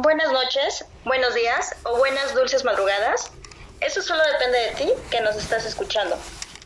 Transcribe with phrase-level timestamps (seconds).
[0.00, 3.32] Buenas noches, buenos días o buenas dulces madrugadas.
[3.80, 6.16] Eso solo depende de ti que nos estás escuchando.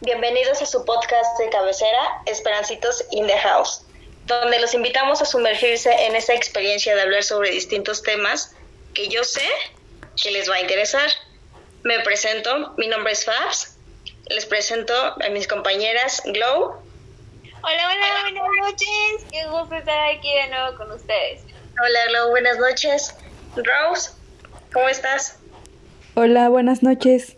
[0.03, 3.87] Bienvenidos a su podcast de cabecera, Esperancitos in the House,
[4.27, 8.55] donde los invitamos a sumergirse en esa experiencia de hablar sobre distintos temas
[8.93, 9.49] que yo sé
[10.23, 11.11] que les va a interesar.
[11.85, 13.79] Me presento, mi nombre es Fabs.
[14.27, 16.83] Les presento a mis compañeras Glow.
[17.63, 19.25] Hola, hola, buenas noches.
[19.31, 21.41] Qué gusto estar aquí de nuevo con ustedes.
[21.81, 23.15] Hola, Glow, buenas noches.
[23.57, 24.11] Rose,
[24.73, 25.39] ¿cómo estás?
[26.15, 27.37] Hola, buenas noches.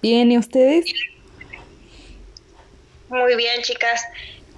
[0.00, 0.84] Bien, ¿y ustedes?
[3.08, 4.04] Muy bien, chicas.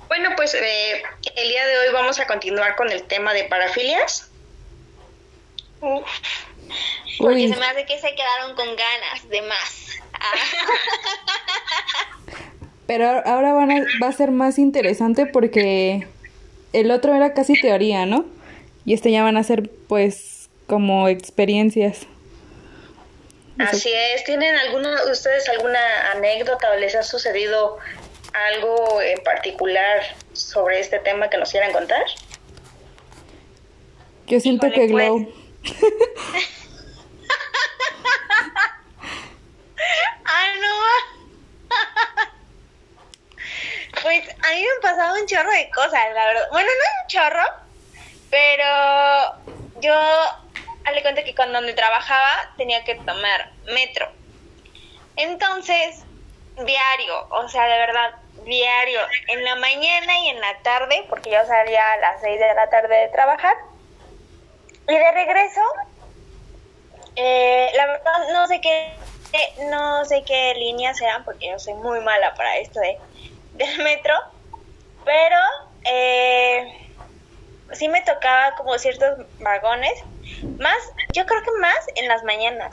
[0.08, 1.02] Bueno, pues eh,
[1.34, 4.30] el día de hoy vamos a continuar con el tema de parafilias.
[5.80, 9.88] Porque se me hace que se quedaron con ganas de más.
[10.12, 10.34] Ah.
[12.86, 16.06] Pero ahora van a, va a ser más interesante porque
[16.72, 18.35] el otro era casi teoría, ¿no?
[18.86, 22.06] Y este ya van a ser pues como experiencias.
[23.58, 24.22] Así es.
[24.24, 27.78] ¿Tienen alguna, ustedes alguna anécdota o les ha sucedido
[28.32, 32.04] algo en particular sobre este tema que nos quieran contar?
[34.26, 35.32] Yo siento que Glow.
[35.62, 35.74] Pues.
[40.24, 40.74] ah, no.
[44.02, 46.48] pues a mí me han pasado un chorro de cosas, la verdad.
[46.52, 47.65] Bueno, no un chorro,
[48.30, 49.34] pero
[49.80, 49.94] yo
[50.92, 54.08] le cuenta que cuando donde trabajaba tenía que tomar metro.
[55.16, 56.04] Entonces,
[56.56, 61.44] diario, o sea, de verdad, diario, en la mañana y en la tarde, porque yo
[61.46, 63.56] salía a las 6 de la tarde de trabajar.
[64.88, 65.60] Y de regreso,
[67.16, 68.92] eh, la verdad no sé qué,
[69.68, 72.98] no sé qué líneas eran, porque yo soy muy mala para esto de,
[73.54, 74.14] del metro,
[75.04, 75.36] pero
[75.84, 76.85] eh,
[77.72, 79.92] sí me tocaba como ciertos vagones,
[80.58, 80.78] más,
[81.12, 82.70] yo creo que más en las mañanas,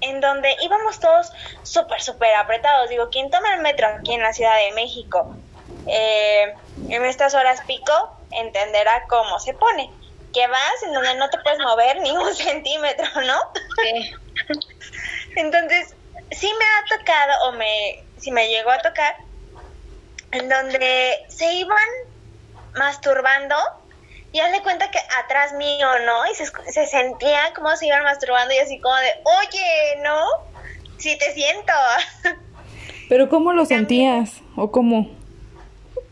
[0.00, 2.90] en donde íbamos todos súper, súper apretados.
[2.90, 5.34] Digo, quien toma el metro aquí en la Ciudad de México
[5.86, 6.54] eh,
[6.88, 9.90] en estas horas pico entenderá cómo se pone.
[10.32, 13.40] Que vas en donde no te puedes mover ni un centímetro, ¿no?
[13.82, 14.14] Sí.
[15.36, 15.94] Entonces,
[16.30, 19.16] sí me ha tocado, o me, si me llegó a tocar,
[20.32, 21.78] en donde se iban
[22.74, 23.56] masturbando
[24.34, 26.26] y hazle cuenta que atrás mío, ¿no?
[26.26, 30.26] Y se, se sentía como se iban masturbando y así como de, oye, ¿no?
[30.98, 31.72] Sí te siento.
[33.08, 34.40] ¿Pero cómo lo sentías?
[34.56, 35.08] ¿O cómo?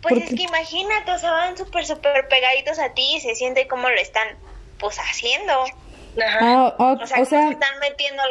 [0.03, 3.67] Pues es que imagínate, o sea, van súper, súper pegaditos a ti y se siente
[3.67, 4.29] como lo están,
[4.79, 5.65] pues, haciendo.
[6.25, 6.39] Ajá.
[6.41, 8.23] Ah, o sea, o sea están metiendo...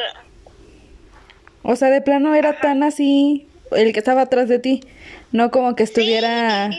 [1.63, 4.85] O sea, de plano era tan así el que estaba atrás de ti,
[5.33, 6.69] no como que estuviera...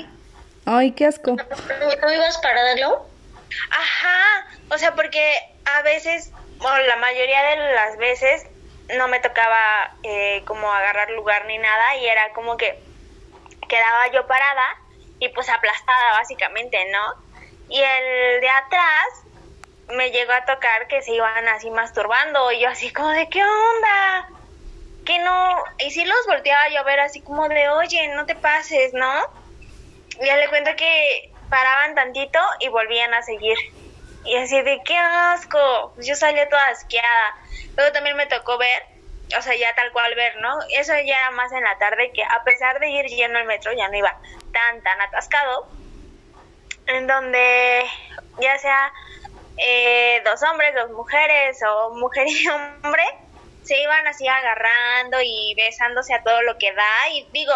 [0.64, 1.36] Ay, qué asco.
[1.36, 3.06] ¿Tú ibas para darlo?
[3.70, 8.46] Ajá, o sea, porque a veces, o la mayoría de las veces,
[8.96, 12.82] no me tocaba eh, como agarrar lugar ni nada y era como que
[13.68, 14.76] quedaba yo parada
[15.18, 17.14] y pues aplastada básicamente, ¿no?
[17.68, 19.06] Y el de atrás
[19.88, 23.42] me llegó a tocar que se iban así masturbando y yo así como de, ¿qué
[23.42, 24.28] onda?
[25.04, 28.34] Que no, y sí los volteaba yo a ver así como de, oye, no te
[28.34, 29.41] pases, ¿no?
[30.26, 33.56] Ya le cuento que paraban tantito y volvían a seguir.
[34.24, 35.92] Y así de qué asco.
[35.94, 37.36] Pues yo salía toda asqueada.
[37.76, 38.82] Luego también me tocó ver,
[39.36, 40.58] o sea, ya tal cual ver, ¿no?
[40.70, 43.72] Eso ya era más en la tarde que a pesar de ir lleno el metro
[43.72, 44.16] ya no iba
[44.52, 45.68] tan, tan atascado.
[46.86, 47.84] En donde
[48.40, 48.92] ya sea
[49.56, 53.04] eh, dos hombres, dos mujeres o mujer y hombre,
[53.62, 57.08] se iban así agarrando y besándose a todo lo que da.
[57.12, 57.54] Y digo,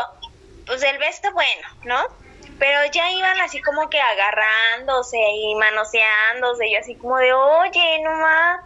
[0.66, 2.25] pues el beso bueno, ¿no?
[2.58, 8.12] Pero ya iban así como que agarrándose y manoseándose y así como de, oye, no
[8.12, 8.60] más,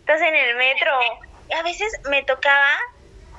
[0.00, 0.92] estás en el metro.
[1.50, 2.70] Y a veces me tocaba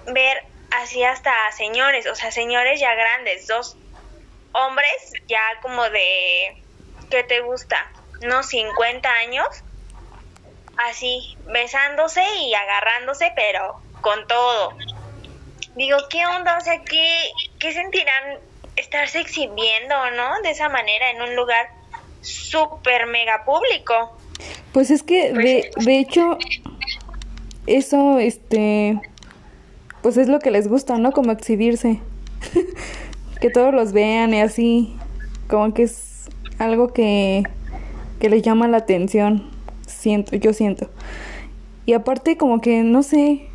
[0.07, 3.78] ver así hasta señores, o sea, señores ya grandes, dos
[4.51, 6.62] hombres ya como de,
[7.09, 7.91] ¿qué te gusta?
[8.22, 8.44] ¿No?
[8.44, 9.47] 50 años,
[10.77, 14.75] así, besándose y agarrándose, pero con todo.
[15.75, 16.57] Digo, ¿qué onda?
[16.57, 18.39] O sea, ¿qué, qué sentirán
[18.75, 20.41] estarse exhibiendo, ¿no?
[20.41, 21.67] De esa manera en un lugar
[22.21, 24.17] súper mega público.
[24.71, 26.37] Pues es que pues de, de hecho
[27.67, 28.99] eso este
[30.01, 31.11] pues es lo que les gusta, ¿no?
[31.11, 31.99] Como exhibirse.
[33.41, 34.95] que todos los vean y así
[35.47, 36.29] como que es
[36.59, 37.43] algo que
[38.19, 39.49] que les llama la atención.
[39.85, 40.89] Siento, yo siento.
[41.85, 43.47] Y aparte como que no sé,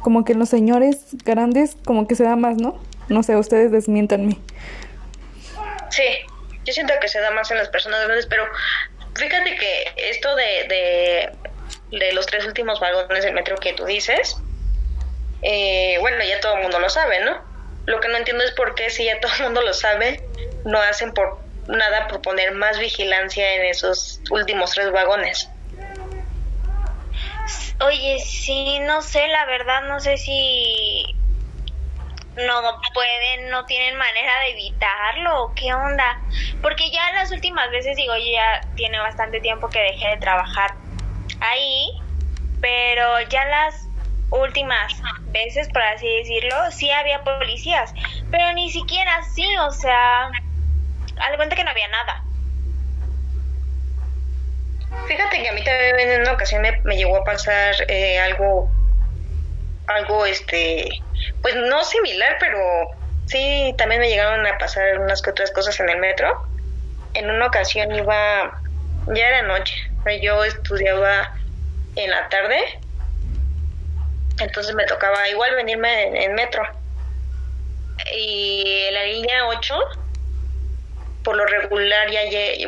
[0.00, 2.74] como que los señores grandes como que se da más, ¿no?
[3.08, 4.38] No sé, ustedes desmientanme.
[5.96, 6.18] Sí,
[6.66, 8.46] yo siento que se da más en las personas grandes, pero
[9.14, 11.32] fíjate que esto de,
[11.90, 14.36] de los tres últimos vagones del metro que tú dices,
[15.40, 17.42] eh, bueno, ya todo el mundo lo sabe, ¿no?
[17.86, 20.20] Lo que no entiendo es por qué si ya todo el mundo lo sabe,
[20.66, 25.48] no hacen por nada por poner más vigilancia en esos últimos tres vagones.
[27.80, 31.16] Oye, sí, no sé, la verdad, no sé si
[32.36, 36.20] no pueden, no tienen manera de evitarlo, qué onda.
[36.62, 40.74] Porque ya las últimas veces, digo, ya tiene bastante tiempo que dejé de trabajar
[41.40, 41.90] ahí,
[42.60, 43.88] pero ya las
[44.30, 44.92] últimas
[45.26, 47.94] veces, por así decirlo, sí había policías,
[48.30, 52.22] pero ni siquiera así, o sea, al cuenta que no había nada.
[55.06, 58.70] Fíjate que a mí también en una ocasión me, me llegó a pasar eh, algo,
[59.86, 60.88] algo, este,
[61.42, 62.58] pues no similar, pero
[63.26, 66.46] sí, también me llegaron a pasar unas que otras cosas en el metro.
[67.14, 68.60] En una ocasión iba,
[69.14, 69.74] ya era noche,
[70.22, 71.34] yo estudiaba
[71.96, 72.78] en la tarde,
[74.38, 76.62] entonces me tocaba igual venirme en, metro.
[78.12, 79.74] Y la línea 8,
[81.24, 82.20] por lo regular, ya,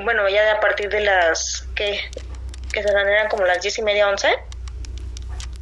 [0.03, 2.01] bueno, ya a partir de las que,
[2.73, 4.29] que se eran como las diez y media, once,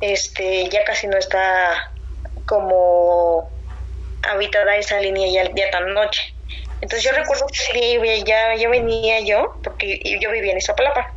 [0.00, 1.93] este, ya casi no está
[2.46, 3.50] como
[4.22, 6.22] habitada esa línea ya, ya tan noche.
[6.81, 11.16] Entonces yo recuerdo que ya, ya venía yo, porque yo vivía en Izapalapa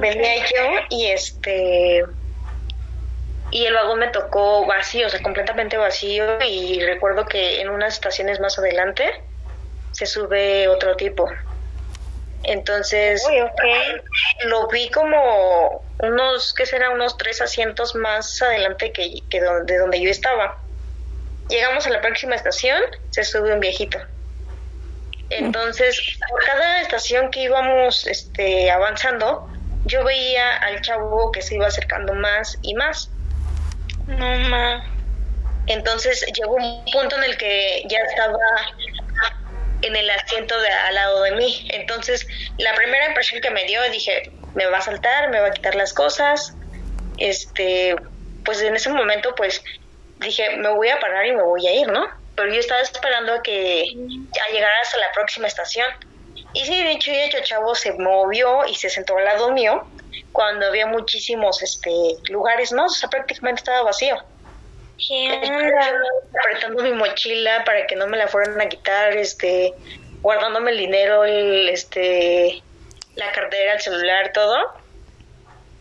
[0.00, 2.04] venía yo y este
[3.50, 7.94] y el vagón me tocó vacío, o sea, completamente vacío y recuerdo que en unas
[7.94, 9.04] estaciones más adelante
[9.92, 11.28] se sube otro tipo.
[12.44, 13.22] Entonces
[14.44, 16.90] lo vi como unos, ¿qué será?
[16.90, 20.58] Unos tres asientos más adelante que, que de donde yo estaba.
[21.48, 22.80] Llegamos a la próxima estación,
[23.10, 23.98] se sube un viejito.
[25.30, 29.48] Entonces, por cada estación que íbamos este, avanzando,
[29.84, 33.10] yo veía al chavo que se iba acercando más y más.
[34.06, 34.84] No, ma.
[35.66, 38.36] Entonces llegó un punto en el que ya estaba
[39.86, 41.68] en el asiento de al lado de mí.
[41.72, 42.26] Entonces,
[42.58, 45.74] la primera impresión que me dio, dije, me va a saltar, me va a quitar
[45.74, 46.54] las cosas.
[47.18, 47.96] Este,
[48.44, 49.62] pues en ese momento, pues
[50.18, 52.06] dije, me voy a parar y me voy a ir, ¿no?
[52.34, 53.84] Pero yo estaba esperando a que
[54.82, 55.86] hasta la próxima estación.
[56.52, 59.86] Y sí, de hecho, de hecho, chavo se movió y se sentó al lado mío
[60.32, 61.90] cuando había muchísimos este
[62.28, 62.86] lugares, ¿no?
[62.86, 64.16] O sea, prácticamente estaba vacío.
[66.40, 69.74] Apretando mi mochila para que no me la fueran a quitar, este,
[70.22, 72.62] guardándome el dinero, el, este,
[73.16, 74.56] la cartera, el celular, todo.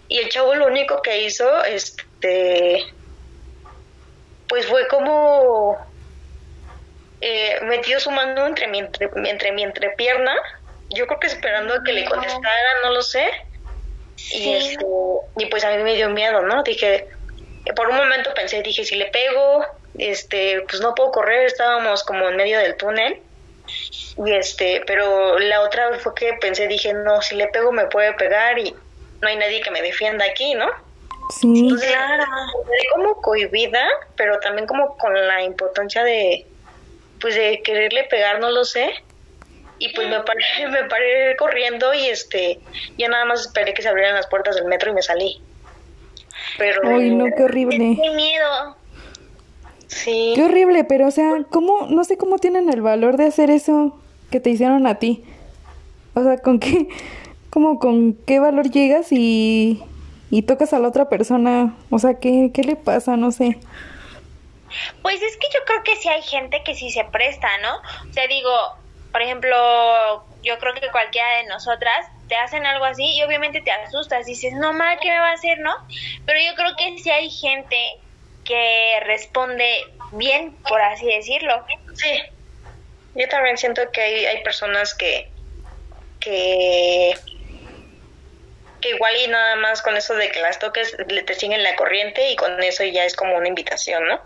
[0.07, 2.85] Y el chavo lo único que hizo, este,
[4.47, 5.77] pues fue como
[7.21, 10.33] eh, metió su mano entre mi, entre, entre mi entrepierna
[10.93, 13.25] yo creo que esperando a que le contestara, no lo sé.
[14.31, 14.85] Y, este,
[15.37, 16.63] y pues a mí me dio miedo, ¿no?
[16.63, 17.07] Dije,
[17.75, 19.65] por un momento pensé, dije, si le pego,
[19.97, 23.21] este, pues no puedo correr, estábamos como en medio del túnel.
[24.25, 27.85] Y este, pero la otra vez fue que pensé, dije, no, si le pego me
[27.85, 28.75] puede pegar y
[29.21, 30.69] no hay nadie que me defienda aquí, ¿no?
[31.29, 31.73] Sí.
[31.79, 32.25] claro.
[32.93, 33.87] como cohibida,
[34.17, 36.45] pero también como con la importancia de,
[37.21, 38.93] pues de quererle pegar, no lo sé
[39.83, 42.59] y pues me paré, me paré corriendo y este,
[42.97, 45.41] ya nada más esperé que se abrieran las puertas del metro y me salí.
[46.57, 46.81] Pero...
[46.87, 47.97] Ay, no, qué horrible.
[48.01, 48.77] Qué miedo.
[49.87, 50.33] Sí.
[50.35, 53.99] Qué horrible, pero o sea, ¿cómo, no sé cómo tienen el valor de hacer eso
[54.31, 55.23] que te hicieron a ti?
[56.15, 56.87] O sea, ¿con qué,
[57.49, 59.83] cómo, con qué valor llegas y,
[60.31, 61.75] y tocas a la otra persona?
[61.89, 63.17] O sea, ¿qué, qué le pasa?
[63.17, 63.59] No sé.
[65.01, 68.09] Pues es que yo creo que sí hay gente que sí se presta, ¿no?
[68.09, 68.49] O sea, digo,
[69.11, 69.55] por ejemplo,
[70.41, 74.53] yo creo que cualquiera de nosotras te hacen algo así y obviamente te asustas, dices,
[74.53, 75.71] no mal, ¿qué me va a hacer, no?
[76.25, 77.77] Pero yo creo que sí hay gente
[78.43, 81.63] que responde bien, por así decirlo.
[81.93, 82.23] Sí,
[83.13, 85.29] yo también siento que hay, hay personas que,
[86.19, 87.13] que,
[88.81, 92.31] que igual y nada más con eso de que las toques te siguen la corriente
[92.31, 94.19] y con eso ya es como una invitación, ¿no?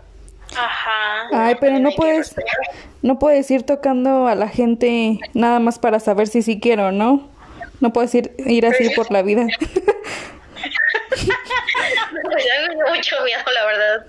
[0.56, 1.28] Ajá.
[1.30, 2.34] Ay, pero no puedes,
[3.02, 7.36] no puedes ir tocando a la gente nada más para saber si sí quiero, ¿no?
[7.80, 9.46] No puedes ir, ir así por la vida.
[12.94, 14.06] mucho miedo, la verdad.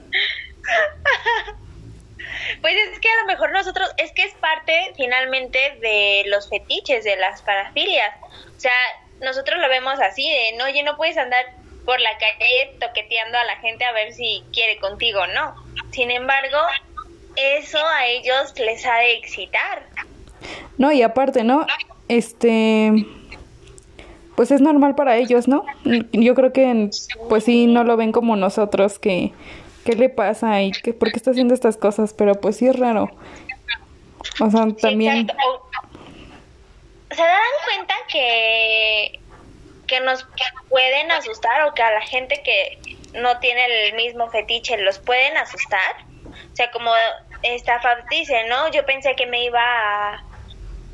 [2.62, 7.04] Pues es que a lo mejor nosotros, es que es parte finalmente de los fetiches,
[7.04, 8.14] de las parafilias.
[8.56, 8.74] O sea,
[9.22, 11.46] nosotros lo vemos así, de, no, oye, no puedes andar
[11.86, 15.56] por la calle toqueteando a la gente a ver si quiere contigo, no.
[15.92, 16.58] Sin embargo,
[17.36, 19.84] eso a ellos les ha de excitar.
[20.78, 21.66] No, y aparte, ¿no?
[22.08, 22.92] Este,
[24.40, 25.66] pues es normal para ellos, ¿no?
[26.14, 26.90] Yo creo que
[27.28, 29.34] pues sí no lo ven como nosotros que
[29.84, 32.80] qué le pasa y que por qué está haciendo estas cosas, pero pues sí es
[32.80, 33.12] raro.
[34.40, 35.28] O sea, también
[37.12, 39.20] se dan cuenta que
[39.88, 40.26] que nos
[40.70, 42.80] pueden asustar o que a la gente que
[43.20, 45.98] no tiene el mismo fetiche los pueden asustar.
[46.54, 46.92] O sea, como
[47.44, 48.72] esta Fab dice, ¿no?
[48.72, 50.29] Yo pensé que me iba a,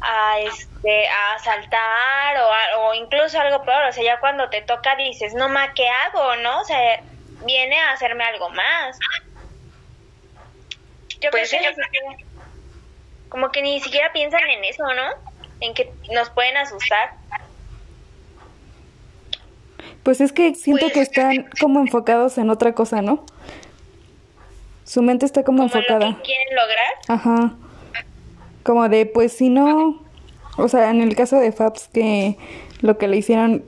[0.06, 4.96] a este a asaltar o, o incluso algo peor, o sea, ya cuando te toca
[4.96, 6.62] dices, "No ma, ¿qué hago?", ¿no?
[6.62, 7.02] O sea,
[7.44, 8.98] viene a hacerme algo más.
[11.20, 11.58] Yo pues que
[13.30, 15.36] como que ni siquiera piensan en eso, ¿no?
[15.60, 17.14] En que nos pueden asustar.
[20.04, 23.26] Pues es que siento que pues, están como enfocados en otra cosa, ¿no?
[24.84, 26.10] Su mente está como, enfocada.
[26.10, 26.94] Lo que quieren lograr.
[27.08, 27.65] Ajá.
[28.66, 30.04] Como de, pues si no,
[30.58, 32.36] o sea, en el caso de Fabs que
[32.82, 33.64] lo que le hicieron,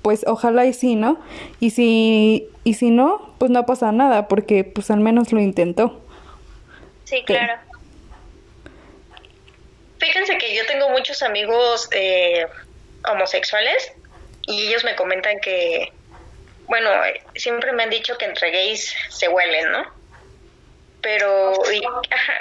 [0.00, 1.20] pues ojalá y sí, ¿no?
[1.60, 6.00] Y si, y si no, pues no pasa nada, porque pues al menos lo intentó.
[7.04, 7.60] Sí, claro.
[9.98, 12.46] Fíjense que yo tengo muchos amigos eh,
[13.12, 13.92] homosexuales
[14.46, 15.92] y ellos me comentan que,
[16.66, 16.88] bueno,
[17.34, 19.99] siempre me han dicho que entre gays se huelen, ¿no?
[21.02, 21.54] Pero,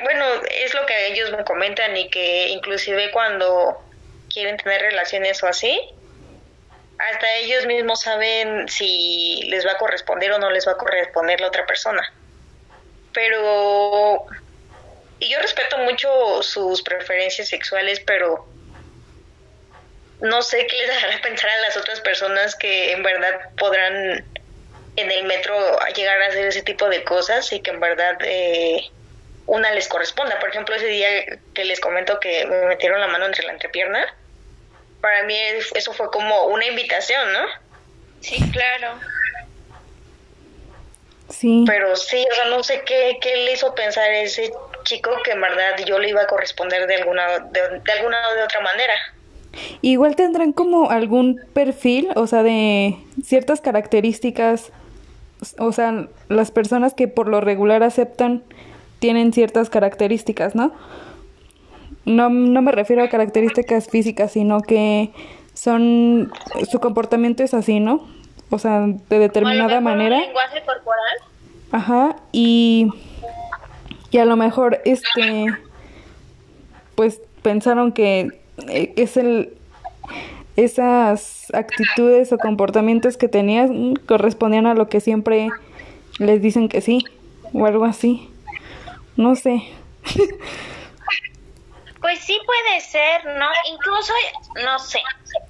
[0.03, 3.81] bueno, es lo que ellos me comentan y que inclusive cuando
[4.31, 5.79] quieren tener relaciones o así,
[6.99, 11.39] hasta ellos mismos saben si les va a corresponder o no les va a corresponder
[11.39, 12.01] la otra persona.
[13.13, 14.25] Pero,
[15.19, 18.45] y yo respeto mucho sus preferencias sexuales, pero
[20.21, 24.25] no sé qué les hará pensar a las otras personas que en verdad podrán
[24.99, 25.55] en el metro
[25.95, 28.89] llegar a hacer ese tipo de cosas y que en verdad eh,
[29.45, 30.39] una les corresponda.
[30.39, 31.07] Por ejemplo, ese día
[31.53, 34.05] que les comento que me metieron la mano entre la entrepierna,
[35.01, 35.35] para mí
[35.75, 37.45] eso fue como una invitación, ¿no?
[38.21, 38.99] Sí, claro.
[41.29, 41.63] Sí.
[41.67, 44.51] Pero sí, o sea, no sé qué, qué le hizo pensar a ese
[44.83, 48.33] chico que en verdad yo le iba a corresponder de alguna, de, de alguna o
[48.35, 48.93] de otra manera.
[49.81, 54.71] Igual tendrán como algún perfil, o sea, de ciertas características,
[55.57, 58.43] o sea, las personas que por lo regular aceptan
[58.99, 60.73] tienen ciertas características, ¿no?
[62.05, 65.11] No, no me refiero a características físicas, sino que
[65.53, 66.31] son,
[66.69, 68.07] su comportamiento es así, ¿no?
[68.49, 70.17] O sea, de determinada manera.
[70.17, 71.17] Un lenguaje corporal.
[71.71, 72.89] Ajá, y,
[74.11, 75.45] y a lo mejor, este,
[76.95, 79.53] pues pensaron que eh, es el
[80.55, 85.49] esas actitudes o comportamientos que tenían correspondían a lo que siempre
[86.17, 87.05] les dicen que sí
[87.53, 88.29] o algo así.
[89.15, 89.63] No sé.
[92.01, 93.49] Pues sí puede ser, ¿no?
[93.65, 94.13] Incluso,
[94.63, 95.01] no sé,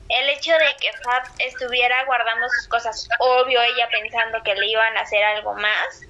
[0.09, 4.97] el hecho de que Fab estuviera guardando sus cosas, obvio ella pensando que le iban
[4.97, 6.01] a hacer algo más.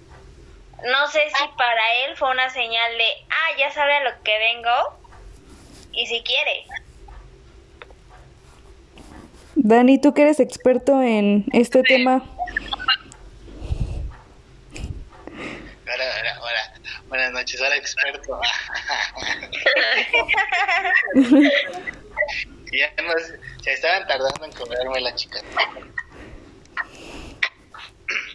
[0.85, 4.37] No sé si para él fue una señal de, ah, ya sabe a lo que
[4.37, 4.71] vengo
[5.91, 6.65] y si quiere.
[9.55, 12.23] Dani, tú que eres experto en este tema.
[15.83, 16.73] Hola, hola, hola.
[17.07, 18.39] Buenas noches, hola experto.
[22.71, 23.23] ya nos,
[23.63, 25.41] se estaban tardando en cobrarme la chica.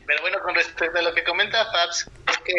[0.07, 2.53] Pero bueno, con respecto a lo que comenta Fabs, es que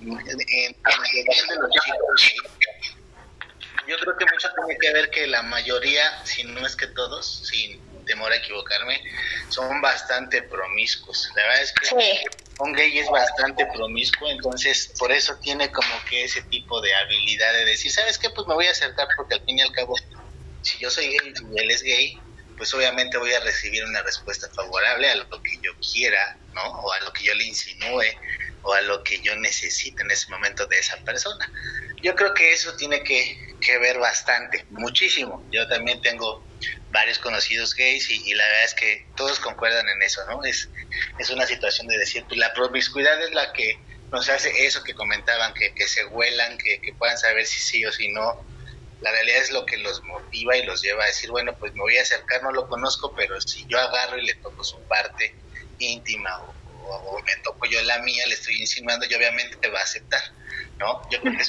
[0.00, 2.58] en, en, de los chicos
[3.86, 7.42] yo creo que mucho tiene que ver que la mayoría, si no es que todos,
[7.48, 9.02] sin temor a equivocarme,
[9.48, 11.28] son bastante promiscuos.
[11.36, 12.24] La verdad es que
[12.58, 17.52] un gay es bastante promiscuo, entonces por eso tiene como que ese tipo de habilidad
[17.54, 18.30] de decir, ¿sabes qué?
[18.30, 19.94] Pues me voy a acercar porque al fin y al cabo,
[20.60, 22.14] si yo soy gay y él es gay,
[22.62, 26.62] pues obviamente voy a recibir una respuesta favorable a lo que yo quiera, ¿no?
[26.62, 28.04] O a lo que yo le insinúe,
[28.62, 31.44] o a lo que yo necesite en ese momento de esa persona.
[32.04, 35.44] Yo creo que eso tiene que, que ver bastante, muchísimo.
[35.50, 36.46] Yo también tengo
[36.92, 40.44] varios conocidos gays y, la verdad es que todos concuerdan en eso, ¿no?
[40.44, 40.70] Es,
[41.18, 43.74] es una situación de decir, pues la promiscuidad es la que
[44.12, 47.84] nos hace eso que comentaban, que, que se huelan, que, que puedan saber si sí
[47.84, 48.51] o si no.
[49.02, 51.80] La realidad es lo que los motiva y los lleva a decir, bueno, pues me
[51.80, 55.34] voy a acercar, no lo conozco, pero si yo agarro y le toco su parte
[55.78, 59.80] íntima o o, me toco yo la mía, le estoy insinuando y obviamente te va
[59.80, 60.20] a aceptar,
[60.78, 61.02] ¿no?
[61.10, 61.48] Yo creo que es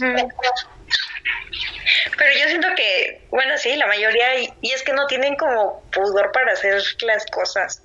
[2.17, 6.31] Pero yo siento que, bueno, sí, la mayoría, y, es que no tienen como pudor
[6.31, 7.81] para hacer las cosas.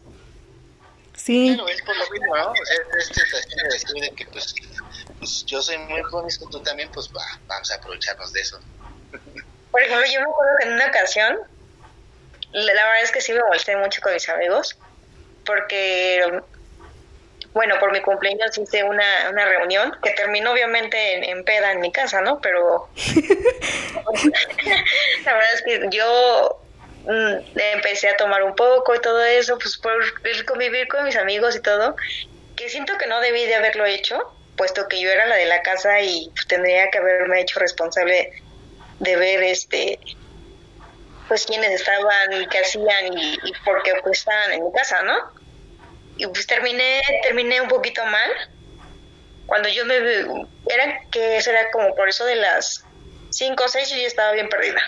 [1.14, 1.48] Sí.
[1.48, 2.52] Bueno, es por lo mismo, ¿no?
[2.52, 4.54] O sea, es sensación de decir de que, pues,
[5.18, 8.60] pues yo soy muy promiscuo, tú también, pues va, vamos a aprovecharnos de eso.
[9.70, 11.38] Por ejemplo, yo me acuerdo que en una ocasión
[12.52, 14.78] la verdad es que sí me molesté mucho con mis amigos,
[15.44, 16.40] porque,
[17.52, 21.92] bueno, por mi cumpleaños hice una, una reunión que terminó obviamente en, peda en mi
[21.92, 22.40] casa, ¿no?
[22.40, 22.88] Pero
[25.24, 26.60] la verdad es que yo
[27.04, 29.98] mm, empecé a tomar un poco y todo eso, pues por
[30.46, 31.96] convivir con mis amigos y todo,
[32.56, 35.62] que siento que no debí de haberlo hecho, puesto que yo era la de la
[35.62, 38.32] casa y tendría que haberme hecho responsable
[39.00, 39.98] de ver este
[41.28, 45.02] pues quiénes estaban y qué hacían y, y por qué pues estaban en mi casa,
[45.02, 45.14] ¿no?
[46.16, 48.30] Y pues terminé, terminé un poquito mal.
[49.46, 49.96] Cuando yo me
[50.68, 52.84] era que eso era como por eso de las
[53.30, 54.80] 5 o 6 yo ya estaba bien perdida.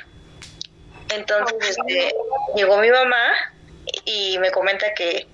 [1.10, 2.14] Entonces este,
[2.54, 3.32] llegó mi mamá
[4.04, 5.26] y me comenta que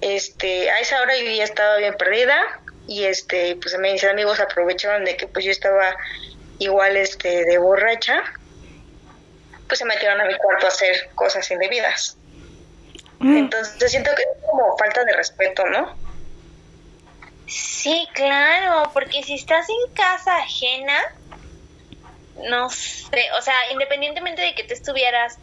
[0.00, 5.04] este a esa hora yo ya estaba bien perdida y este pues mis amigos aprovecharon
[5.04, 5.96] de que pues yo estaba
[6.64, 8.22] igual este de borracha
[9.66, 12.18] pues se metieron a mi cuarto a hacer cosas indebidas.
[13.20, 13.36] Mm.
[13.38, 15.96] Entonces siento que es como falta de respeto, ¿no?
[17.46, 20.98] Sí, claro, porque si estás en casa ajena,
[22.48, 25.38] no sé, o sea, independientemente de que te estuvieras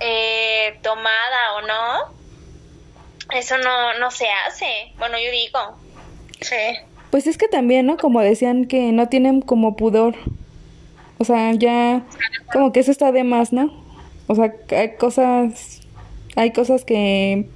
[0.00, 2.14] eh, tomada o no,
[3.34, 4.92] eso no, no se hace.
[4.98, 5.78] Bueno, yo digo.
[6.40, 6.78] Sí.
[7.10, 7.96] Pues es que también, ¿no?
[7.96, 10.14] Como decían que no tienen como pudor.
[11.18, 12.04] O sea, ya
[12.52, 13.72] como que eso está de más, ¿no?
[14.26, 15.80] O sea, hay cosas,
[16.36, 17.46] hay cosas que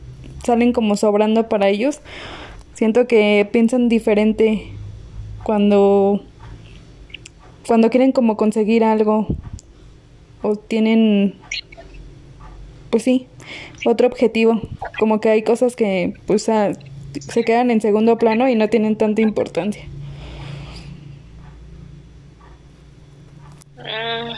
[0.45, 2.01] salen como sobrando para ellos.
[2.75, 4.69] Siento que piensan diferente
[5.43, 6.23] cuando
[7.67, 9.27] cuando quieren como conseguir algo
[10.43, 11.35] o tienen
[12.91, 13.27] pues sí,
[13.85, 14.61] otro objetivo,
[14.99, 19.21] como que hay cosas que pues se quedan en segundo plano y no tienen tanta
[19.21, 19.85] importancia.
[23.89, 24.33] Mm,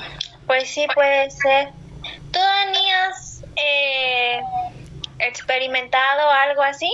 [0.47, 1.69] pues sí, puede ser.
[2.31, 4.41] ¿Tú, Dani, has eh,
[5.19, 6.91] experimentado algo así?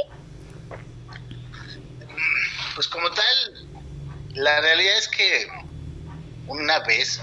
[2.74, 3.68] Pues como tal,
[4.34, 5.46] la realidad es que
[6.46, 7.20] una vez,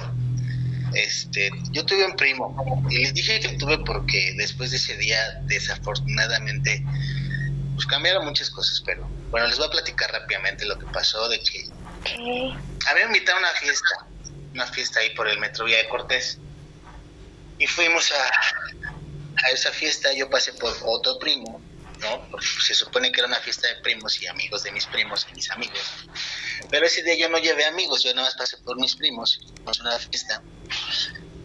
[0.93, 2.55] este, yo tuve un primo
[2.89, 6.85] y les dije que tuve porque después de ese día, desafortunadamente,
[7.73, 11.39] pues cambiaron muchas cosas, pero bueno, les voy a platicar rápidamente lo que pasó de
[11.39, 11.63] que
[12.87, 14.12] había invitado a una fiesta
[14.53, 16.37] una fiesta ahí por el Metro Vía de Cortés.
[17.59, 21.61] Y fuimos a, a esa fiesta, yo pasé por otro primo,
[21.99, 22.27] ¿no?
[22.29, 25.35] Porque se supone que era una fiesta de primos y amigos de mis primos y
[25.35, 25.79] mis amigos.
[26.69, 29.79] Pero ese día yo no llevé amigos, yo nada más pasé por mis primos, fuimos
[29.79, 30.41] a una fiesta.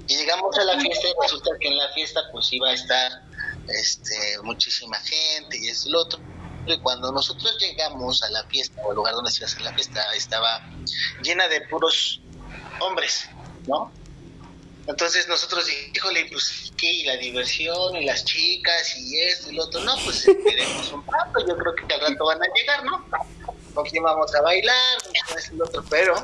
[0.07, 3.23] Y llegamos a la fiesta y resulta que en la fiesta pues iba a estar
[3.68, 6.21] este, muchísima gente y es lo otro.
[6.66, 9.62] Y cuando nosotros llegamos a la fiesta o al lugar donde se iba a hacer
[9.62, 10.66] la fiesta, estaba
[11.23, 12.21] llena de puros
[12.81, 13.29] hombres,
[13.67, 13.93] ¿no?
[14.87, 19.64] Entonces nosotros híjole, pues qué, y la diversión, y las chicas, y esto y lo
[19.64, 23.05] otro, no, pues esperemos un rato, yo creo que al rato van a llegar, ¿no?
[23.75, 24.99] Porque vamos a bailar,
[25.37, 26.14] esto y lo otro, pero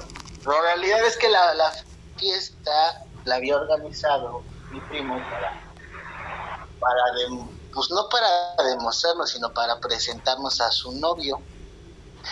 [0.47, 1.73] la realidad es que la, la
[2.17, 5.63] fiesta la había organizado mi primo para,
[6.81, 7.03] para
[7.75, 8.29] pues no para
[8.71, 11.41] demostrarnos, sino para presentarnos a su novio.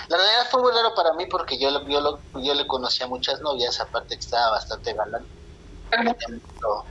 [0.08, 3.80] La realidad fue muy raro para mí porque yo, yo, yo le conocía muchas novias,
[3.80, 5.26] aparte que estaba bastante galán,
[5.90, 6.84] tenía mucho,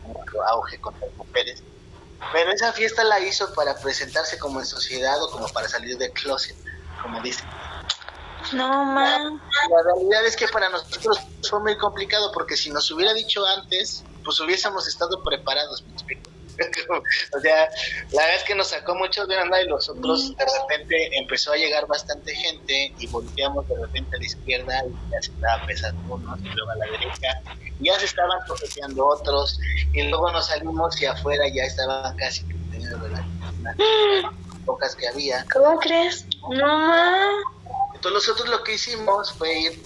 [0.48, 1.64] auge con las mujeres.
[2.32, 6.12] Pero esa fiesta la hizo para presentarse como en sociedad o como para salir del
[6.12, 6.56] closet,
[7.02, 7.44] como dice.
[8.54, 9.42] No, man.
[9.70, 14.04] La realidad es que para nosotros fue muy complicado porque si nos hubiera dicho antes,
[14.24, 16.31] pues hubiésemos estado preparados, me explico.
[17.38, 17.69] o sea,
[18.12, 21.54] la verdad es que nos sacó mucho de onda y los otros de repente empezó
[21.54, 25.65] a llegar bastante gente y volteamos de repente a la izquierda y ya se estaba
[25.65, 27.41] pesando unos y luego a la derecha
[27.80, 29.60] y ya se estaban toqueteando otros
[29.93, 33.26] y luego nos salimos y afuera ya estaban casi teniendo las
[34.65, 35.45] pocas que había.
[35.52, 36.26] ¿Cómo crees?
[36.50, 37.30] No.
[37.93, 39.84] Entonces nosotros lo que hicimos fue ir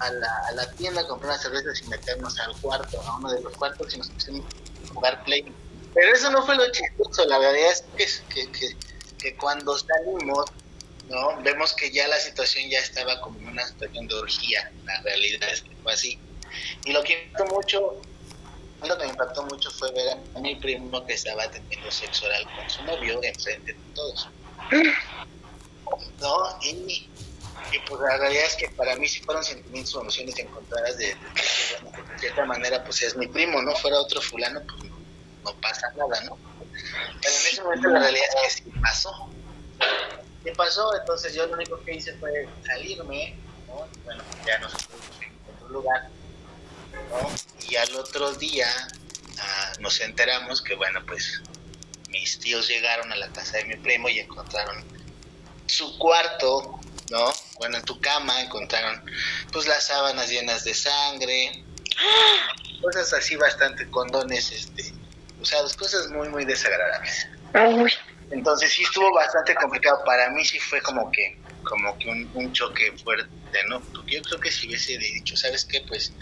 [0.00, 3.30] a la, a la tienda a comprar unas cervezas y meternos al cuarto, a uno
[3.30, 5.54] de los cuartos y nos pusimos a jugar play
[5.94, 8.76] pero eso no fue lo chistoso, la verdad es que, que,
[9.18, 10.50] que, cuando salimos,
[11.08, 11.42] ¿no?
[11.42, 15.62] Vemos que ya la situación ya estaba como una situación de orgía, la realidad es
[15.62, 16.18] que fue así.
[16.84, 18.00] Y lo que impactó mucho,
[18.82, 22.46] lo que me impactó mucho fue ver a mi primo que estaba teniendo sexo oral
[22.56, 24.28] con su novio enfrente de todos.
[26.20, 26.58] ¿No?
[26.62, 27.08] Y,
[27.72, 31.06] y pues la realidad es que para mí sí fueron sentimientos o emociones encontradas de,
[31.06, 34.91] de, de, cierta manera pues es mi primo, no fuera otro fulano, pues
[35.44, 36.38] no pasa nada, ¿no?
[36.72, 39.28] Pero en ese momento la realidad es que sí pasó.
[40.44, 40.96] ¿Qué pasó?
[40.96, 43.36] Entonces yo lo único que hice fue salirme,
[43.68, 43.86] ¿no?
[44.04, 46.08] Bueno, ya nos fuimos en otro lugar,
[47.10, 47.30] ¿no?
[47.68, 48.68] Y al otro día
[49.38, 51.42] ah, nos enteramos que, bueno, pues
[52.08, 54.84] mis tíos llegaron a la casa de mi primo y encontraron
[55.66, 57.32] su cuarto, ¿no?
[57.58, 59.02] Bueno, en tu cama encontraron
[59.52, 61.64] pues las sábanas llenas de sangre,
[62.82, 64.92] cosas así bastante condones, este,
[65.42, 67.28] usados, cosas muy, muy desagradables.
[68.30, 70.02] Entonces sí estuvo bastante complicado.
[70.06, 73.28] Para mí sí fue como que, como que un, choque fuerte,
[73.68, 73.80] ¿no?
[73.80, 75.82] Porque yo creo que si hubiese dicho, ¿sabes qué?
[75.86, 76.12] Pues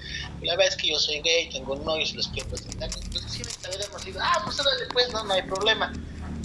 [0.43, 2.91] la verdad es que yo soy gay, tengo un novio, se los quiero presentar.
[3.01, 5.93] Entonces sí hubiéramos dicho, ah, pues ahora después, no, no hay problema.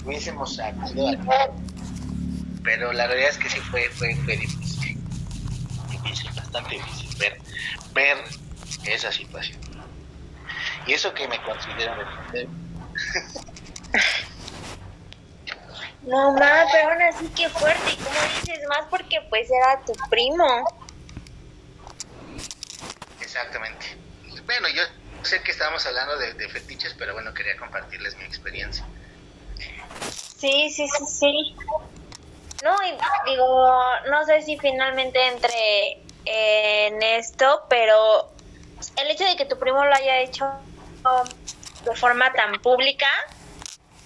[0.04, 1.18] Hubiésemos acudido
[2.62, 4.98] Pero la realidad es que sí fue, fue, fue difícil.
[5.90, 7.40] Difícil, bastante difícil ver,
[7.92, 8.18] ver
[8.84, 9.58] esa situación.
[10.86, 12.65] Y eso que me considero defender.
[16.06, 17.92] No, más, pero aún así que fuerte.
[17.92, 20.64] Y como dices, más porque pues era tu primo.
[23.20, 23.96] Exactamente.
[24.44, 24.82] Bueno, yo
[25.24, 28.86] sé que estábamos hablando de, fetiches, pero bueno, quería compartirles mi experiencia.
[30.38, 31.56] Sí, sí, sí, sí.
[32.62, 32.76] No,
[33.26, 38.30] digo, no sé si finalmente entre en esto, pero
[38.96, 40.46] el hecho de que tu primo lo haya hecho
[41.86, 43.08] de forma tan pública,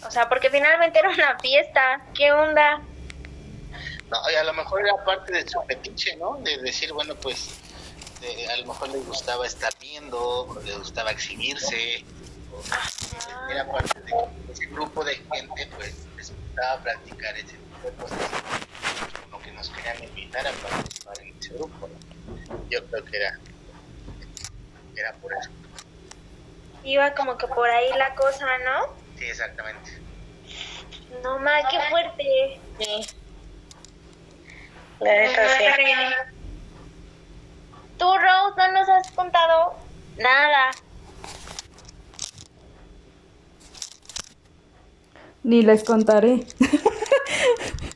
[0.07, 2.03] o sea, porque finalmente era una fiesta.
[2.15, 2.81] ¿Qué onda?
[4.11, 6.37] No, y a lo mejor era parte de su fetiche, ¿no?
[6.43, 7.51] De decir, bueno, pues
[8.51, 12.05] a lo mejor le gustaba estar viendo, le gustaba exhibirse.
[13.51, 18.19] era parte de ese grupo de gente, pues les gustaba practicar ese tipo de cosas.
[19.31, 22.69] Como que nos querían invitar a participar en ese grupo, ¿no?
[22.69, 23.39] Yo creo que era,
[24.97, 25.51] era por eso.
[26.85, 28.95] Iba como que por ahí la cosa, ¿no?
[29.19, 29.99] Sí, exactamente.
[31.23, 32.61] No más, qué fuerte.
[32.79, 33.07] Sí.
[35.01, 35.65] La sí.
[37.99, 39.75] Tú, Rose, no nos has contado
[40.17, 40.71] nada.
[45.43, 46.47] Ni les contaré.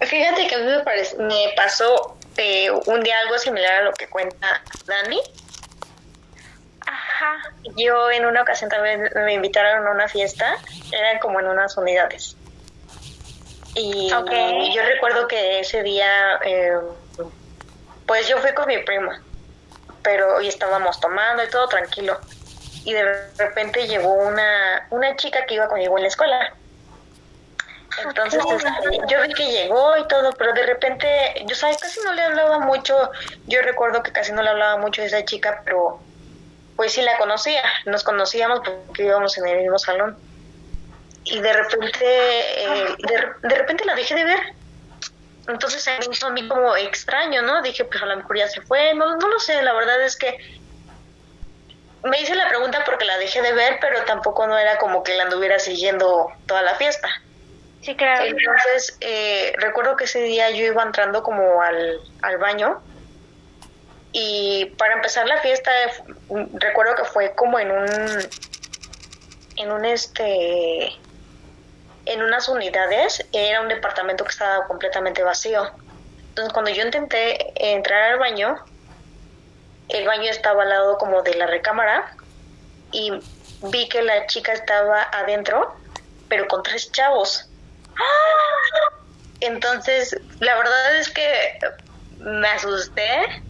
[0.00, 0.64] Fíjate que a mí
[1.18, 5.20] me, pasó eh, un día algo similar a lo que cuenta Dani.
[6.86, 7.54] Ajá.
[7.76, 10.56] Yo en una ocasión también me invitaron a una fiesta,
[10.92, 12.36] eran como en unas unidades.
[13.74, 16.78] Y yo recuerdo que ese día, eh,
[18.06, 19.22] pues yo fui con mi prima,
[20.02, 22.18] pero hoy estábamos tomando y todo tranquilo.
[22.84, 26.54] Y de repente llegó una, una chica que iba conmigo en la escuela
[28.04, 31.06] entonces, este, yo vi que llegó y todo, pero de repente,
[31.46, 33.10] yo sabes, casi no le hablaba mucho,
[33.46, 36.00] yo recuerdo que casi no le hablaba mucho a esa chica, pero
[36.76, 40.16] pues sí la conocía, nos conocíamos porque íbamos en el mismo salón.
[41.24, 42.96] Y de repente, eh,
[43.42, 44.40] de, repente la dejé de ver.
[45.48, 47.62] Entonces se me hizo a mí como extraño, ¿no?
[47.62, 50.16] Dije, pues a lo mejor ya se fue, no, no lo sé, la verdad es
[50.16, 50.38] que
[52.04, 55.14] me hice la pregunta porque la dejé de ver, pero tampoco no era como que
[55.16, 57.08] la anduviera siguiendo toda la fiesta.
[57.82, 58.24] Sí, claro.
[58.24, 62.82] Entonces, eh, recuerdo que ese día yo iba entrando como al, al baño
[64.18, 65.70] y para empezar la fiesta
[66.54, 67.86] recuerdo que fue como en un
[69.56, 70.86] en un este
[72.06, 75.70] en unas unidades era un departamento que estaba completamente vacío
[76.30, 78.56] entonces cuando yo intenté entrar al baño
[79.90, 82.16] el baño estaba al lado como de la recámara
[82.92, 83.12] y
[83.64, 85.76] vi que la chica estaba adentro
[86.30, 87.50] pero con tres chavos
[89.40, 91.58] entonces, la verdad es que
[92.18, 93.42] me asusté.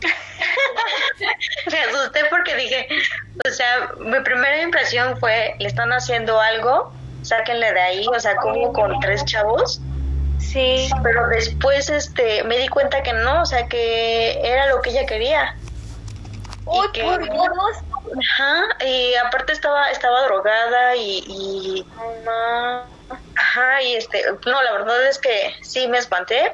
[1.70, 2.88] me asusté porque dije,
[3.48, 8.36] o sea, mi primera impresión fue, le están haciendo algo, sáquenle de ahí, o sea,
[8.36, 9.80] como con tres chavos.
[10.38, 10.88] Sí.
[11.02, 15.06] Pero después este me di cuenta que no, o sea, que era lo que ella
[15.06, 15.56] quería.
[16.64, 17.76] Uy, y por Dios.
[18.16, 21.86] Ajá, y aparte estaba estaba drogada y, y...
[23.58, 26.52] Ajá, y este, no, la verdad es que sí me espanté.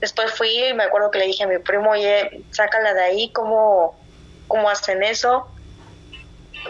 [0.00, 3.32] Después fui y me acuerdo que le dije a mi primo, oye, sácala de ahí,
[3.32, 3.98] ¿cómo,
[4.46, 5.48] cómo hacen eso?